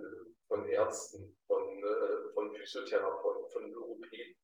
[0.47, 1.83] von Ärzten, von,
[2.33, 4.35] von Physiotherapeuten, von Logopäden,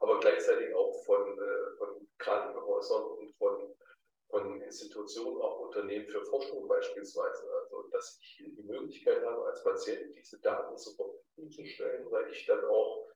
[0.00, 1.38] aber gleichzeitig auch von,
[1.78, 3.74] von Krankenhäusern und von,
[4.28, 7.50] von Institutionen, auch Unternehmen für Forschung beispielsweise.
[7.62, 12.30] Also, dass ich die Möglichkeit habe, als Patient diese Daten zur Verfügung zu stellen, weil
[12.30, 13.06] ich dann auch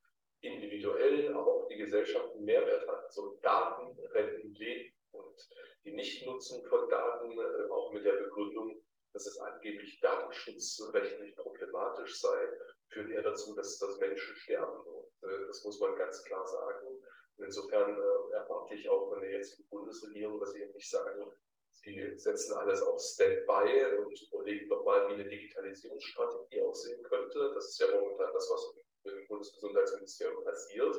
[0.40, 3.12] individuell, aber auch die Gesellschaft einen Mehrwert hat.
[3.12, 5.48] So Daten retten Leben und
[5.85, 8.81] die Nichtnutzung von Daten, äh, auch mit der Begründung,
[9.12, 12.48] dass es angeblich datenschutzrechtlich problematisch sei,
[12.90, 14.81] führt eher dazu, dass, dass Menschen sterben.
[14.81, 16.87] Und äh, das muss man ganz klar sagen.
[16.87, 21.33] Und insofern äh, erwarte ich auch von der jetzigen Bundesregierung, dass sie eben nicht sagen,
[21.70, 27.52] sie setzen alles auf Standby und überlegen nochmal, wie eine Digitalisierungsstrategie aussehen könnte.
[27.54, 30.96] Das ist ja momentan das, was im Bundesgesundheitsministerium passiert,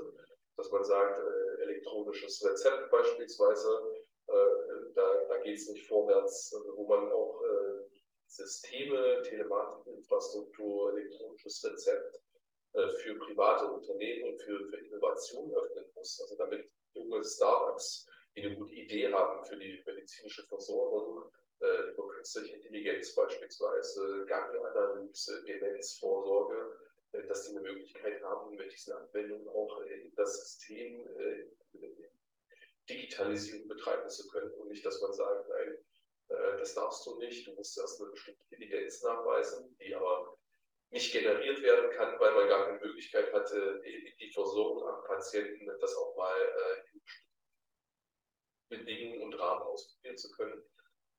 [0.58, 3.89] dass man sagt, äh, elektronisches Rezept beispielsweise,
[4.96, 7.90] da, da geht es nicht vorwärts, wo man auch äh,
[8.28, 12.22] Systeme, Telematikinfrastruktur, elektronisches Rezept
[12.74, 16.20] äh, für private Unternehmen und für, für Innovation öffnen muss.
[16.22, 22.08] Also damit junge Startups, die eine gute Idee haben für die medizinische Versorgung, äh, über
[22.10, 26.78] künstliche Intelligenz beispielsweise, Ganganalyse, Demenzvorsorge,
[27.14, 31.48] äh, dass die eine Möglichkeit haben, mit diesen Anwendungen auch in das System äh,
[32.90, 35.78] Digitalisierung betreiben zu können und nicht, dass man sagt, nein,
[36.30, 40.38] äh, das darfst du nicht, du musst erst eine bestimmte Intelligenz nachweisen, die aber
[40.92, 45.96] nicht generiert werden kann, weil man gar keine Möglichkeit hatte, die Versorgung am Patienten das
[45.96, 46.36] auch mal
[48.70, 50.64] in Bedingungen und Rahmen ausprobieren zu können.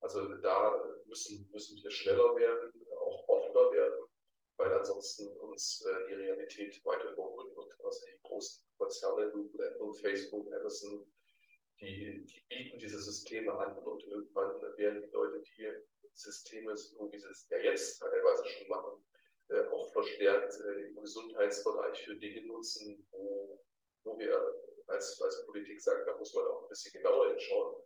[0.01, 4.07] Also da müssen, müssen wir schneller werden, auch offener werden,
[4.57, 7.79] weil ansonsten uns die Realität weiter überholen wird.
[7.85, 11.07] Also die großen Konzerne, Google, Apple, Facebook, Amazon,
[11.81, 15.69] die, die bieten diese Systeme an und irgendwann werden die Leute, die
[16.13, 19.05] Systeme, so wie sie es ja jetzt teilweise schon machen,
[19.49, 23.65] äh, auch verstärkt äh, im Gesundheitsbereich für Dinge nutzen, wo,
[24.05, 24.39] wo wir
[24.89, 27.83] als, als Politik sagen, da muss man auch ein bisschen genauer hinschauen.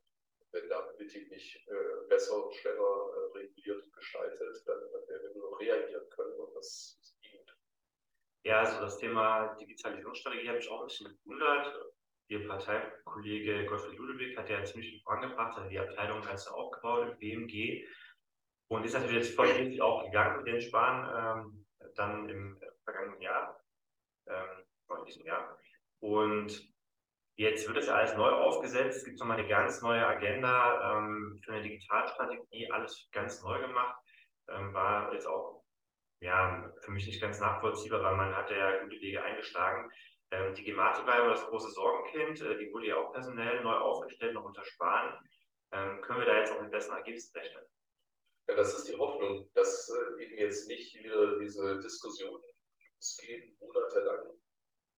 [0.52, 5.40] Wenn da Politik nicht äh, besser, schneller äh, reguliert und gestaltet, dann, dann werden wir
[5.40, 7.57] nur reagieren können und das ist gut.
[8.44, 11.93] Ja, also das Thema Digitalisierungsstrategie habe ich auch ein bisschen gewundert.
[12.28, 17.18] Ihr Parteikollege Gottfried Ludwig hat ja ziemlich viel vorangebracht, hat die Abteilung ganz aufgebaut im
[17.18, 17.84] BMG
[18.68, 19.48] und ist natürlich jetzt voll
[19.80, 23.60] auch gegangen mit den Sparen ähm, dann im vergangenen Jahr,
[24.26, 24.64] ähm,
[24.98, 25.58] in diesem Jahr.
[26.00, 26.72] Und
[27.37, 28.98] jetzt wird es ja alles neu aufgesetzt.
[28.98, 33.96] Es gibt nochmal eine ganz neue Agenda ähm, für eine Digitalstrategie, alles ganz neu gemacht.
[34.48, 35.64] Ähm, war jetzt auch
[36.20, 39.90] ja, für mich nicht ganz nachvollziehbar, weil man hat ja gute Wege eingeschlagen.
[40.35, 43.75] Ähm, die Gematik war ja das große Sorgenkind, äh, die wurde ja auch personell neu
[43.75, 45.16] aufgestellt, noch unter Sparen.
[45.73, 47.64] Ähm, können wir da jetzt auch mit besseren Ergebnissen rechnen?
[48.49, 52.42] Ja, das ist die Hoffnung, dass äh, eben jetzt nicht wieder diese Diskussion
[53.20, 54.31] gehen, monatelang,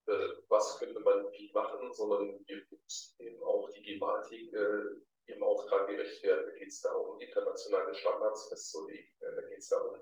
[0.07, 4.85] äh, was könnte man wie machen, sondern wir müssen eben auch die Gematik äh,
[5.27, 6.47] ihrem Auftrag gerecht werden.
[6.47, 9.13] Da geht es darum, internationale Standards festzulegen.
[9.21, 10.01] Da geht es darum,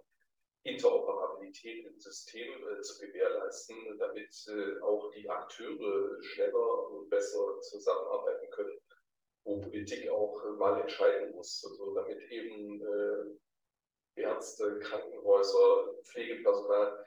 [0.64, 8.50] Interoperabilität im System äh, zu gewährleisten, damit äh, auch die Akteure schneller und besser zusammenarbeiten
[8.50, 8.79] können,
[9.44, 17.05] wo Politik auch äh, mal entscheiden muss, also damit eben äh, Ärzte, Krankenhäuser, Pflegepersonal,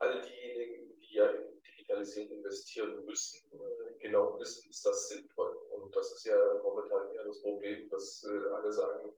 [0.00, 5.56] all diejenigen, die ja in Digitalisierung investieren müssen, äh, genau wissen, ist das sinnvoll.
[5.70, 9.14] Und das ist ja momentan eher das Problem, dass äh, alle sagen,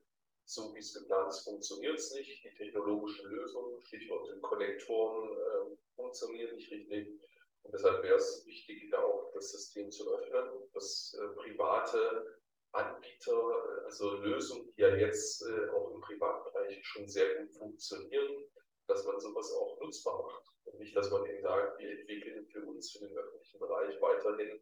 [0.51, 2.45] so wie es geplant ist, funktioniert es nicht.
[2.45, 7.21] Die technologischen Lösungen, Stichwort Konnektoren, äh, funktionieren nicht richtig.
[7.63, 12.41] Und deshalb wäre es wichtig, da auch das System zu öffnen, dass äh, private
[12.73, 18.45] Anbieter, äh, also Lösungen, die ja jetzt äh, auch im Privatbereich schon sehr gut funktionieren,
[18.89, 20.47] dass man sowas auch nutzbar macht.
[20.65, 24.61] Und nicht, dass man eben sagt, wir entwickeln für uns, für den öffentlichen Bereich weiterhin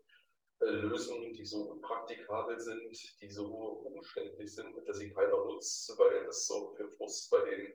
[0.72, 6.46] Lösungen, die so unpraktikabel sind, die so umständlich sind, dass sie keiner nutzt, weil das
[6.46, 7.72] so für Frust bei denen,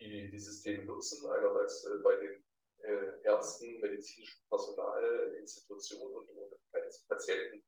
[0.00, 2.44] die die Systeme nutzen, einerseits äh, bei den
[2.82, 6.26] äh, Ärzten, medizinischem Personal, Institutionen und,
[7.08, 7.64] Patienten,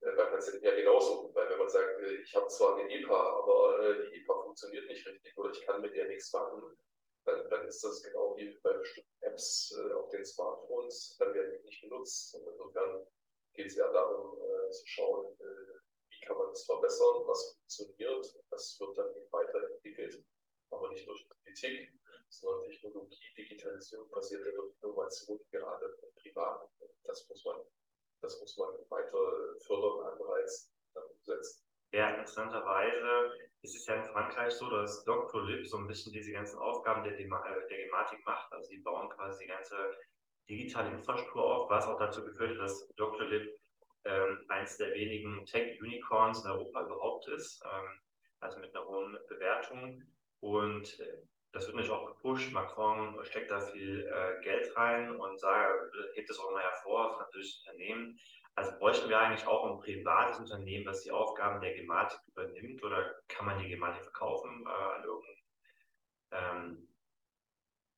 [0.00, 1.30] äh, bei Patienten ja genauso.
[1.34, 4.86] Weil wenn man sagt, äh, ich habe zwar eine EPA, aber äh, die EPA funktioniert
[4.88, 6.76] nicht richtig oder ich kann mit der nichts machen,
[7.24, 11.56] dann, dann ist das genau wie bei bestimmten Apps äh, auf den Smartphones, dann werden
[11.58, 12.34] die nicht genutzt.
[12.34, 13.06] Und insofern
[13.54, 15.80] geht es ja darum, äh, zu schauen, äh,
[16.10, 18.26] wie kann man das verbessern, was funktioniert.
[18.50, 20.24] Das wird dann weiterentwickelt,
[20.70, 21.92] aber nicht durch Politik,
[22.28, 26.68] sondern Technologie, Digitalisierung passiert ja durch Innovation, gerade privat.
[27.04, 27.60] Das muss man,
[28.22, 31.64] das muss man weiter fördern, anreizen, dann umsetzen.
[31.92, 35.44] Ja, interessanterweise ist es ja in Frankreich so, dass Dr.
[35.44, 38.50] Lib so ein bisschen diese ganzen Aufgaben der, Dema äh, der Gematik macht.
[38.50, 39.94] Also sie bauen quasi die ganze
[40.52, 43.26] digitale Infrastruktur auf, was auch dazu geführt hat, dass Dr.
[43.26, 43.58] Lib
[44.04, 48.00] ähm, eines der wenigen Tech-Unicorns in Europa überhaupt ist, ähm,
[48.40, 50.02] also mit einer hohen Bewertung.
[50.40, 51.18] Und äh,
[51.52, 52.52] das wird natürlich auch gepusht.
[52.52, 55.40] Macron steckt da viel äh, Geld rein und
[56.14, 58.18] hebt das auch mal hervor, französisches Unternehmen.
[58.54, 63.14] Also bräuchten wir eigentlich auch ein privates Unternehmen, das die Aufgaben der Gematik übernimmt oder
[63.28, 65.36] kann man die Gematik verkaufen äh, an irgendein
[66.32, 66.88] ähm,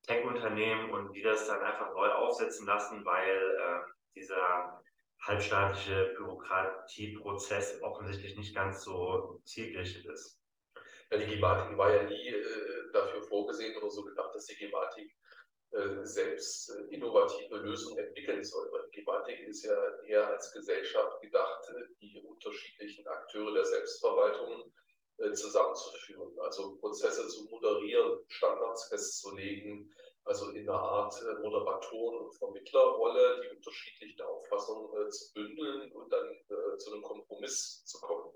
[0.05, 3.81] Tech-Unternehmen und die das dann einfach neu aufsetzen lassen, weil äh,
[4.15, 4.81] dieser
[5.21, 10.39] halbstaatliche Bürokratieprozess offensichtlich nicht ganz so zielgerichtet ist.
[11.11, 15.11] Ja, die Gematik war ja nie äh, dafür vorgesehen oder so gedacht, dass die Gematik
[15.71, 18.71] äh, selbst äh, innovative Lösungen entwickeln soll.
[18.71, 19.75] Weil Gematik ist ja
[20.05, 24.71] eher als Gesellschaft gedacht, äh, die unterschiedlichen Akteure der Selbstverwaltung
[25.33, 29.93] zusammenzuführen, also Prozesse zu moderieren, Standards festzulegen,
[30.25, 36.11] also in einer Art äh, Moderatoren- und Vermittlerrolle die unterschiedlichen Auffassungen äh, zu bündeln und
[36.11, 38.33] dann äh, zu einem Kompromiss zu kommen.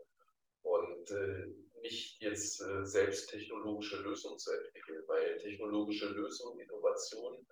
[0.61, 1.47] Und äh,
[1.81, 7.47] nicht jetzt äh, selbst technologische Lösungen zu entwickeln, weil technologische Lösungen, Innovationen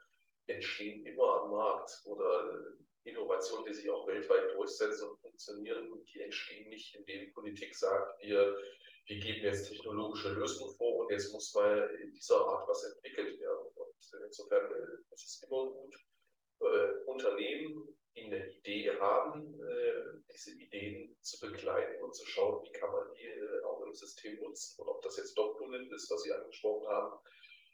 [0.45, 6.21] entstehen immer am Markt oder äh, Innovationen, die sich auch weltweit durchsetzen und funktionieren, die
[6.21, 8.55] entstehen nicht, indem Politik sagt, wir,
[9.07, 13.39] wir geben jetzt technologische Lösungen vor und jetzt muss mal in dieser Art was entwickelt
[13.39, 13.67] werden.
[13.75, 15.95] Und insofern äh, ist es immer gut,
[16.59, 22.71] äh, Unternehmen, die eine Idee haben, äh, diese Ideen zu begleiten und zu schauen, wie
[22.71, 24.81] kann man die äh, auch im System nutzen.
[24.81, 27.19] Und ob das jetzt Doppelint ist, was Sie angesprochen haben.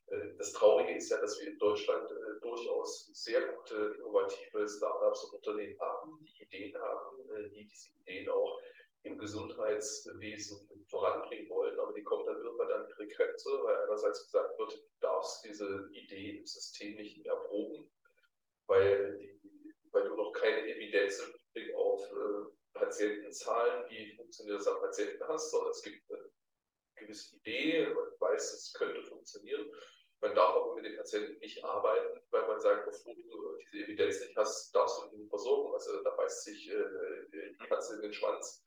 [0.07, 5.23] Äh, das Traurige ist ja, dass wir in Deutschland äh, durchaus sehr gute, innovative Startups
[5.23, 8.59] und Unternehmen haben, die Ideen haben, die diese Ideen auch
[9.03, 14.57] im Gesundheitswesen voranbringen wollen, aber die kommen dann irgendwann an ihre Grenze, weil einerseits gesagt
[14.57, 17.91] wird, du darfst diese Idee im System nicht erproben,
[18.67, 19.39] weil, die,
[19.91, 25.23] weil du noch keine Evidenz im Blick auf äh, Patientenzahlen, wie funktioniert das am Patienten
[25.27, 26.31] hast, sondern es gibt eine
[26.95, 29.69] gewisse Idee, man weiß, es könnte funktionieren.
[30.21, 34.21] Man darf aber mit den Patienten nicht arbeiten, weil man sagt, bevor du diese Evidenz
[34.21, 35.73] nicht hast, darfst du ihn versorgen.
[35.73, 36.85] Also da beißt sich äh,
[37.33, 38.63] die Katze in den Schwanz.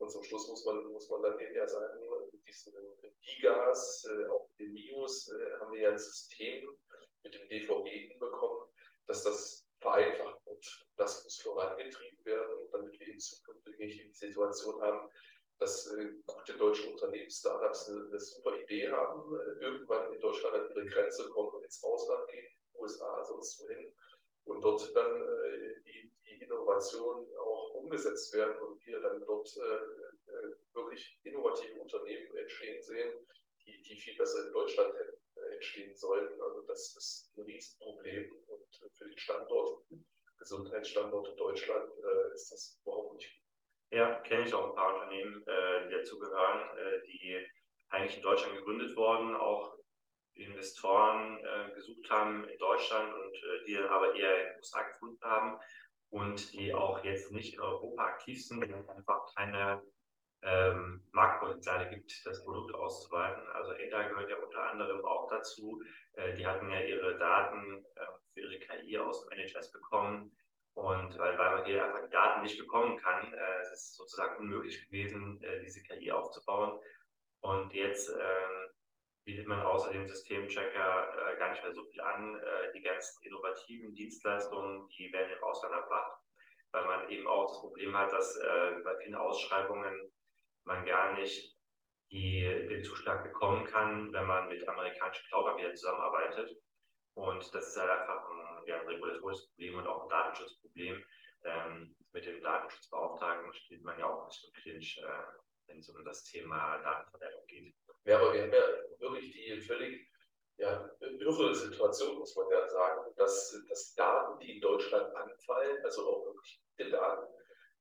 [0.00, 2.00] Und zum Schluss muss man, muss man dann eher sagen,
[2.32, 2.72] mit diesen
[3.20, 6.74] Gigas, äh, auch mit den MIUS, äh, haben wir ja ein System
[7.22, 8.66] mit dem DVG hinbekommen,
[9.06, 10.86] dass das vereinfacht wird.
[10.96, 15.10] Das muss vorangetrieben werden, damit wir in Zukunft wirklich die Situation haben,
[15.58, 20.70] dass äh, gute deutsche Unternehmens-Startups eine, eine, super Idee haben, äh, irgendwann in Deutschland an
[20.70, 23.94] ihre Grenze kommen und ins Ausland gehen, USA, sonst wohin,
[24.50, 30.32] und dort dann äh, die, die Innovation auch umgesetzt werden und wir dann dort äh,
[30.32, 33.12] äh, wirklich innovative Unternehmen entstehen sehen,
[33.64, 36.28] die, die viel besser in Deutschland äh, entstehen sollen.
[36.40, 39.84] Also das ist ein Riesenproblem und für den Standort,
[40.38, 43.40] Gesundheitsstandort Deutschland äh, ist das überhaupt nicht gut.
[43.92, 47.46] Ja, kenne ich auch ein paar Unternehmen, äh, die dazu gehören, äh, die
[47.90, 49.79] eigentlich in Deutschland gegründet wurden, auch
[50.34, 55.22] Investoren äh, gesucht haben in Deutschland und äh, die aber eher in den USA gefunden
[55.22, 55.58] haben
[56.10, 59.82] und die auch jetzt nicht in Europa aktiv sind, die einfach keine
[60.42, 63.46] ähm, Marktpotenziale gibt, das Produkt auszuweiten.
[63.48, 65.82] Also ADA gehört ja unter anderem auch dazu.
[66.14, 70.34] Äh, die hatten ja ihre Daten äh, für ihre KI aus dem NHS bekommen.
[70.74, 74.38] Und weil, weil man hier einfach die Daten nicht bekommen kann, äh, es ist sozusagen
[74.38, 76.80] unmöglich gewesen, äh, diese KI aufzubauen.
[77.40, 78.68] Und jetzt äh,
[79.24, 82.36] bietet man außer dem Systemchecker äh, gar nicht mehr so viel an.
[82.36, 86.20] Äh, die ganzen innovativen Dienstleistungen, die werden im Ausland erbracht,
[86.72, 90.12] weil man eben auch das Problem hat, dass äh, bei vielen Ausschreibungen
[90.64, 91.56] man gar nicht
[92.10, 96.56] die, den Zuschlag bekommen kann, wenn man mit amerikanischen Cloud-Anbietern zusammenarbeitet.
[97.14, 101.04] Und das ist halt einfach ein, ja, ein regulatorisches Problem und auch ein Datenschutzproblem.
[101.44, 105.22] Ähm, mit dem Datenschutzbeauftragten steht man ja auch nicht so kritisch, äh,
[105.70, 107.74] wenn es um das Thema Datenverwertung geht.
[108.04, 110.10] Ja, aber wir haben ja wirklich die völlig
[110.58, 116.06] ja, irre Situation, muss man ja sagen, dass, dass Daten, die in Deutschland anfallen, also
[116.06, 117.32] auch wirklich viele Daten,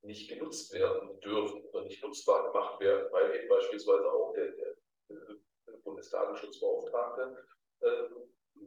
[0.02, 4.76] nicht genutzt werden dürfen oder nicht nutzbar gemacht werden, weil eben beispielsweise auch der, der,
[5.10, 7.46] der Bundesdatenschutzbeauftragte
[7.82, 8.04] äh,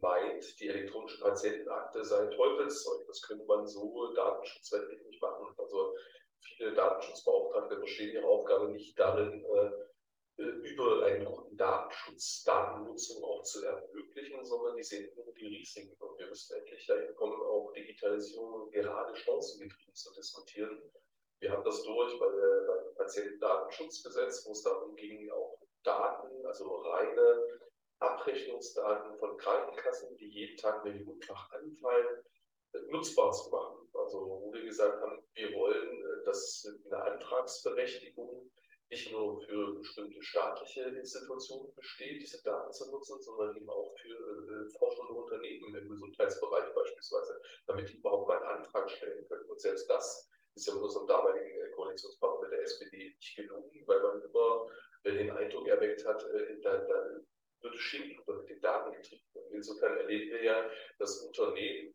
[0.01, 3.07] meint, die elektronische Patientenakte sei Teufelszeug.
[3.07, 5.55] Das könnte man so datenschutzrechtlich nicht machen.
[5.57, 5.95] Also
[6.43, 9.70] viele Datenschutzbeauftragte verstehen ihre Aufgabe nicht darin, äh,
[10.43, 15.95] über einen guten Datenschutz Datennutzung auch zu ermöglichen, sondern die sehen nur die Risiken.
[15.99, 20.82] Und wir müssen endlich dahin kommen, auch Digitalisierung gerade chancengetrieben zu diskutieren.
[21.40, 26.76] Wir haben das durch bei der, beim Patientendatenschutzgesetz, wo es darum ging, auch Daten, also
[26.76, 27.61] reine
[27.99, 32.24] Abrechnungsdaten von Krankenkassen, die jeden Tag millionenfach anfallen,
[32.88, 33.82] nutzbar zu machen.
[33.95, 38.51] Also wo wir gesagt haben, wir wollen, äh, dass eine Antragsberechtigung
[38.90, 44.11] nicht nur für bestimmte staatliche Institutionen besteht, diese Daten zu nutzen, sondern eben auch für
[44.11, 49.49] äh, forschende Unternehmen im Gesundheitsbereich beispielsweise, damit die überhaupt mal einen Antrag stellen können.
[49.49, 54.22] Und selbst das ist ja unserem damaligen äh, Koalitionspartner der SPD nicht gelungen, weil man
[54.22, 54.68] immer
[55.05, 57.20] äh, den Eindruck erweckt hat, äh, da, da
[57.62, 59.24] wird Schindluder mit den Daten getrieben.
[59.32, 61.95] Und insofern erleben wir ja, dass Unternehmen,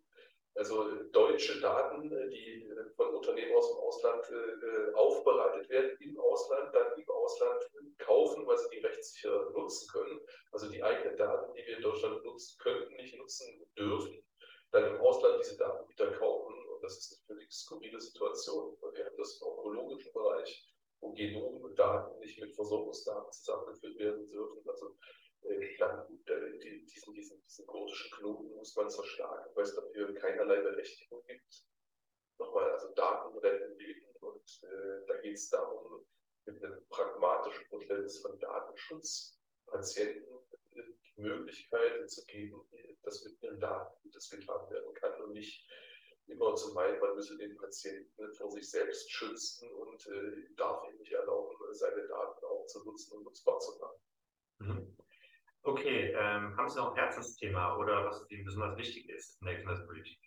[0.58, 6.93] also deutsche Daten, die von Unternehmen aus dem Ausland äh, aufbereitet werden, im Ausland, dann
[6.97, 7.64] im Ausland
[7.99, 10.20] kaufen, weil sie die rechtssicher nutzen können.
[10.51, 14.24] Also die eigenen Daten, die wir in Deutschland nutzen könnten, nicht nutzen dürfen,
[14.72, 16.53] dann im Ausland diese Daten wieder kaufen.
[16.70, 18.78] Und das ist eine völlig skurrile Situation.
[18.93, 20.68] Wir haben das im onkologischen Bereich,
[20.99, 24.68] wo Genomdaten nicht mit Versorgungsdaten zusammengeführt werden dürfen.
[24.68, 24.95] Also
[25.43, 30.61] äh, dann äh, diesen, diesen, diesen gotischen Knoten muss man zerschlagen, weil es dafür keinerlei
[30.61, 31.65] Berechtigung gibt.
[32.39, 36.05] Nochmal, also Daten retten Leben und äh, da geht es darum,
[36.45, 40.38] mit einem pragmatischen Verständnis von Datenschutz Patienten
[41.17, 42.61] die Möglichkeit zu geben,
[43.03, 45.67] dass mit ihren Daten das getan werden kann und nicht
[46.27, 50.97] immer zu meinen, man müsse den Patienten vor sich selbst schützen und äh, darf ihm
[50.97, 53.99] nicht erlauben, seine Daten auch zu nutzen und nutzbar zu machen.
[54.59, 54.96] Mhm.
[55.68, 59.55] Okay, ähm, haben Sie noch ein Herzensthema oder was Ihnen besonders wichtig ist in der
[59.55, 60.18] Gesundheitspolitik?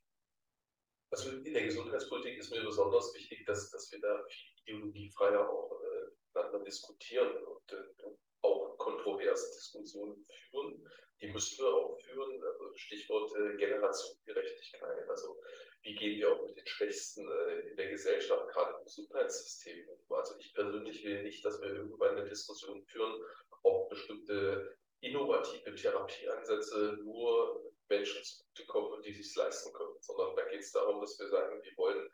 [1.11, 5.81] Also in der Gesundheitspolitik ist mir besonders wichtig, dass, dass wir da viel ideologiefreier auch
[5.81, 8.13] äh, miteinander diskutieren und äh,
[8.43, 10.87] auch kontroverse Diskussionen führen.
[11.23, 12.45] Die müssen wir auch führen.
[12.45, 15.09] Also Stichwort äh, Generationengerechtigkeit.
[15.09, 15.41] Also
[15.81, 19.89] wie gehen wir auch mit den Schwächsten äh, in der Gesellschaft, gerade im Gesundheitssystem.
[20.11, 23.25] Also ich persönlich will nicht, dass wir irgendwann eine Diskussion führen,
[23.63, 30.73] ob bestimmte innovative Therapieansätze nur Menschen zugutekommen, die sich leisten können, sondern da geht es
[30.73, 32.09] darum, dass wir sagen, wir wollen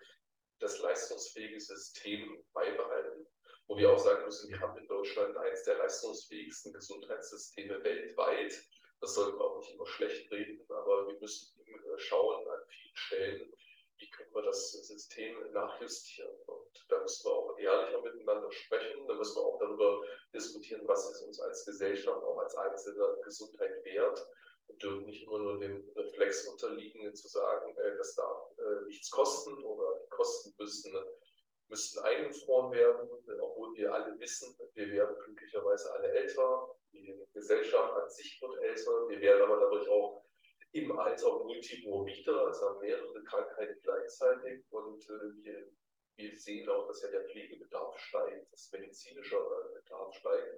[0.59, 3.27] das leistungsfähige System beibehalten,
[3.67, 8.55] wo wir auch sagen müssen, wir haben in Deutschland eines der leistungsfähigsten Gesundheitssysteme weltweit.
[9.01, 11.55] Das sollten wir auch nicht immer schlecht reden, aber wir müssen
[11.99, 13.53] schauen an vielen Stellen,
[13.99, 16.31] wie können wir das System nachjustieren.
[16.47, 19.07] Und da müssen wir auch ehrlicher miteinander sprechen.
[19.07, 20.03] Da müssen wir auch darüber
[20.35, 24.27] diskutieren, was ist uns als Gesellschaft, auch als Einzelne Gesundheit wert.
[24.69, 29.11] Und dürfen nicht immer nur dem Reflex unterliegen, zu sagen, äh, das darf äh, nichts
[29.11, 30.93] kosten oder die Kosten müssen,
[31.69, 33.09] müssten eingefroren werden,
[33.41, 36.69] obwohl wir alle wissen, wir werden glücklicherweise alle älter.
[36.93, 39.09] Die Gesellschaft an sich wird älter.
[39.09, 40.26] Wir werden aber dadurch auch
[40.77, 44.65] im Alter multimorbide, also haben mehrere Krankheiten gleichzeitig.
[44.71, 45.69] Und äh, wir,
[46.17, 49.37] wir sehen auch, dass ja der Pflegebedarf steigt, das medizinische
[49.75, 50.55] Bedarf steigt.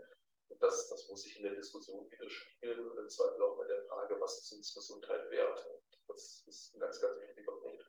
[0.48, 3.82] Und das, das muss sich in der Diskussion widerspiegeln und im Zweifel auch bei der
[3.84, 5.66] Frage, was ist uns Gesundheit wert?
[6.08, 7.84] Das ist ein ganz, ganz wichtiger Punkt.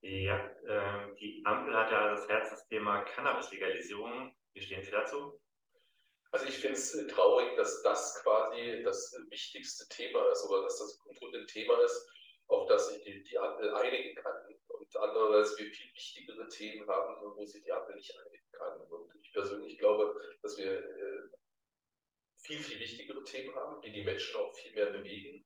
[0.00, 4.34] Ja, äh, die Ampel hat ja das Herzensthema Cannabis-Legalisierung.
[4.54, 5.38] Wie stehen Sie dazu?
[6.30, 11.00] Also ich finde es traurig, dass das quasi das wichtigste Thema ist oder dass das
[11.08, 12.06] ein Thema ist,
[12.48, 14.54] auf das sich die, die Ampel einigen kann.
[14.68, 18.80] Und andererseits wir viel wichtigere Themen haben, wo sich die Ampel nicht einigen kann.
[18.82, 21.28] Und ich persönlich glaube, dass wir äh,
[22.36, 25.44] viel, viel wichtigere Themen haben, die die Menschen auch viel mehr bewegen.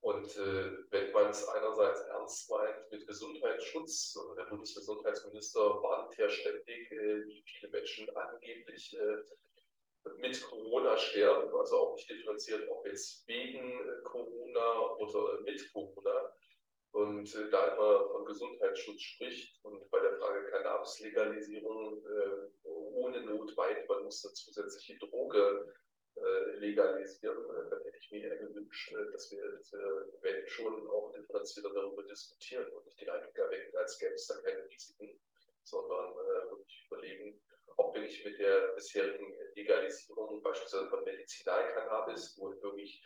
[0.00, 6.90] Und äh, wenn man es einerseits ernst meint mit Gesundheitsschutz, der Bundesgesundheitsminister warnt ja ständig,
[6.92, 9.24] äh, wie viele Menschen angeblich äh,
[10.18, 16.32] mit Corona sterben, also auch nicht differenziert, ob jetzt wegen äh, Corona oder mit Corona.
[16.92, 23.56] Und äh, da immer von Gesundheitsschutz spricht und bei der Frage Cannabis-Legalisierung äh, ohne Not
[23.56, 25.74] weit, man muss eine zusätzliche Droge
[26.16, 30.46] äh, legalisieren, äh, dann hätte ich mir eher gewünscht, äh, dass wir, dass wir wenn
[30.48, 34.64] schon auch differenzierter darüber diskutieren und nicht die Eindruck erwecken, als gäbe es da keine
[34.64, 35.20] Risiken.
[35.68, 37.40] Sondern äh, wirklich überlegen,
[37.76, 43.02] ob wir nicht mit der bisherigen Legalisierung beispielsweise von Medizinalcannabis, wo wirklich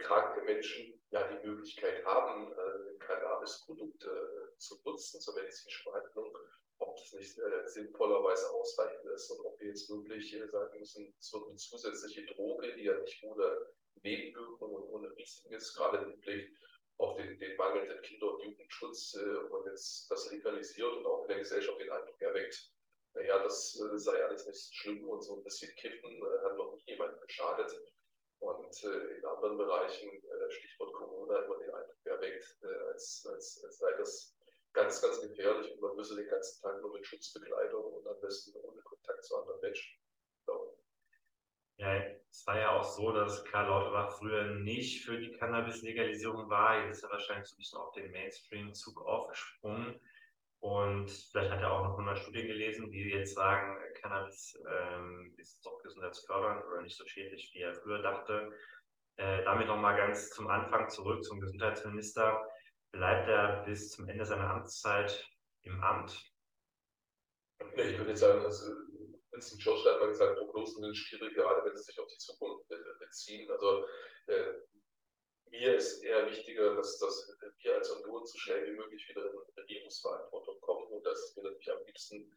[0.00, 6.36] kranke Menschen ja die Möglichkeit haben, äh, Cannabisprodukte äh, zu nutzen zur medizinischen Behandlung,
[6.78, 11.14] ob das nicht äh, sinnvollerweise ausreichend ist und ob wir jetzt wirklich äh, sagen müssen,
[11.32, 13.66] wird eine zusätzliche Droge, die ja nicht ohne
[14.02, 16.56] Nebenwirkungen und ohne Risiken ist, gerade im Hinblick
[17.02, 21.28] auf den, den mangelnden Kinder- und Jugendschutz äh, und jetzt das legalisiert und auch in
[21.28, 22.70] der Gesellschaft den Eindruck erweckt,
[23.14, 26.56] naja, das äh, sei alles nicht so schlimm und so ein bisschen Kiffen äh, hat
[26.56, 27.72] noch nie jemandem geschadet.
[28.38, 33.62] Und äh, in anderen Bereichen, äh, Stichwort Corona, immer den Eindruck erweckt, äh, als, als,
[33.64, 34.36] als sei das
[34.72, 38.56] ganz, ganz gefährlich und man müsse den ganzen Tag nur mit Schutzbekleidung und am besten
[38.56, 39.98] ohne Kontakt zu anderen Menschen.
[41.82, 46.86] Ja, es war ja auch so, dass Karl Lauterbach früher nicht für die Cannabis-Legalisierung war.
[46.86, 50.00] Jetzt ist er wahrscheinlich so ein bisschen auf den Mainstream-Zug aufgesprungen.
[50.60, 55.66] Und vielleicht hat er auch noch 100 Studien gelesen, die jetzt sagen, Cannabis ähm, ist
[55.66, 58.52] doch gesundheitsfördernd oder nicht so schädlich, wie er früher dachte.
[59.16, 62.48] Äh, damit nochmal ganz zum Anfang zurück zum Gesundheitsminister.
[62.92, 65.28] Bleibt er bis zum Ende seiner Amtszeit
[65.62, 66.32] im Amt?
[67.74, 68.70] Ich würde sagen, dass
[69.32, 72.68] Winston Churchill hat mal gesagt, Prognosen sind schwierig, gerade wenn sie sich auf die Zukunft
[72.98, 73.50] beziehen.
[73.50, 73.86] Also
[74.26, 74.52] äh,
[75.50, 79.38] mir ist eher wichtiger, dass, dass wir als Union so schnell wie möglich wieder in
[79.56, 80.86] Regierungsverantwortung kommen.
[80.88, 82.32] Und das ist mir natürlich am liebsten,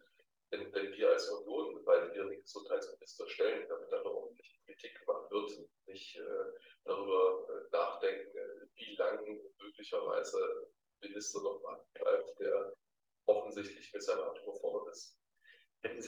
[0.51, 4.99] wenn, wenn wir als Union bald wieder den Gesundheitsminister stellen, damit dann noch ordentlich Politik
[4.99, 5.51] gemacht wird,
[5.87, 6.21] nicht äh,
[6.83, 10.69] darüber äh, nachdenken, äh, wie lange möglicherweise
[11.01, 11.61] Minister noch
[11.93, 12.73] bleibt, der
[13.27, 15.17] offensichtlich mit seiner Amt überfordert ist.
[15.81, 16.01] Hätten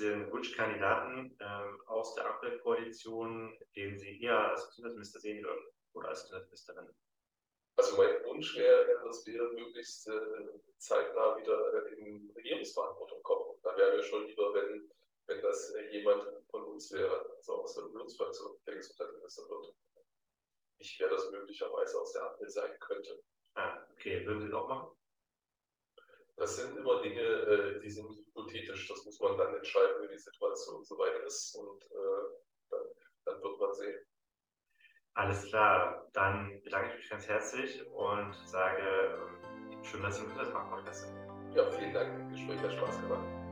[0.57, 5.63] Wunschkandidaten ähm, aus der Ampelkoalition, den Sie eher als Gesundheitsminister sehen würden?
[5.93, 6.95] oder als Gesundheitsministerin?
[7.75, 13.59] Also mein Wunsch wäre, dass wir möglichst äh, zeitnah wieder in Regierungsverantwortung kommen.
[13.61, 14.91] Da wäre mir schon lieber, wenn,
[15.27, 19.75] wenn das äh, jemand von uns wäre, also aus der Unionsfraktion, der Gesundheitsminister wird.
[20.79, 23.23] Ich wäre das möglicherweise aus der Ampel sein könnte.
[23.53, 24.25] Ah, okay.
[24.25, 24.97] Würden Sie das auch machen?
[26.35, 28.16] Das sind immer Dinge, äh, die sind
[28.47, 28.87] hypothetisch.
[28.87, 31.55] Das muss man dann entscheiden, wenn die Situation soweit ist.
[31.55, 32.39] Und äh,
[32.69, 32.81] dann,
[33.25, 33.99] dann wird man sehen.
[35.13, 40.37] Alles klar, dann bedanke ich mich ganz herzlich und sage, ähm, schön, dass Sie mit
[40.37, 41.55] das Podcast sind.
[41.55, 42.19] Ja, vielen Dank.
[42.19, 43.46] Das Gespräch hat Spaß gemacht.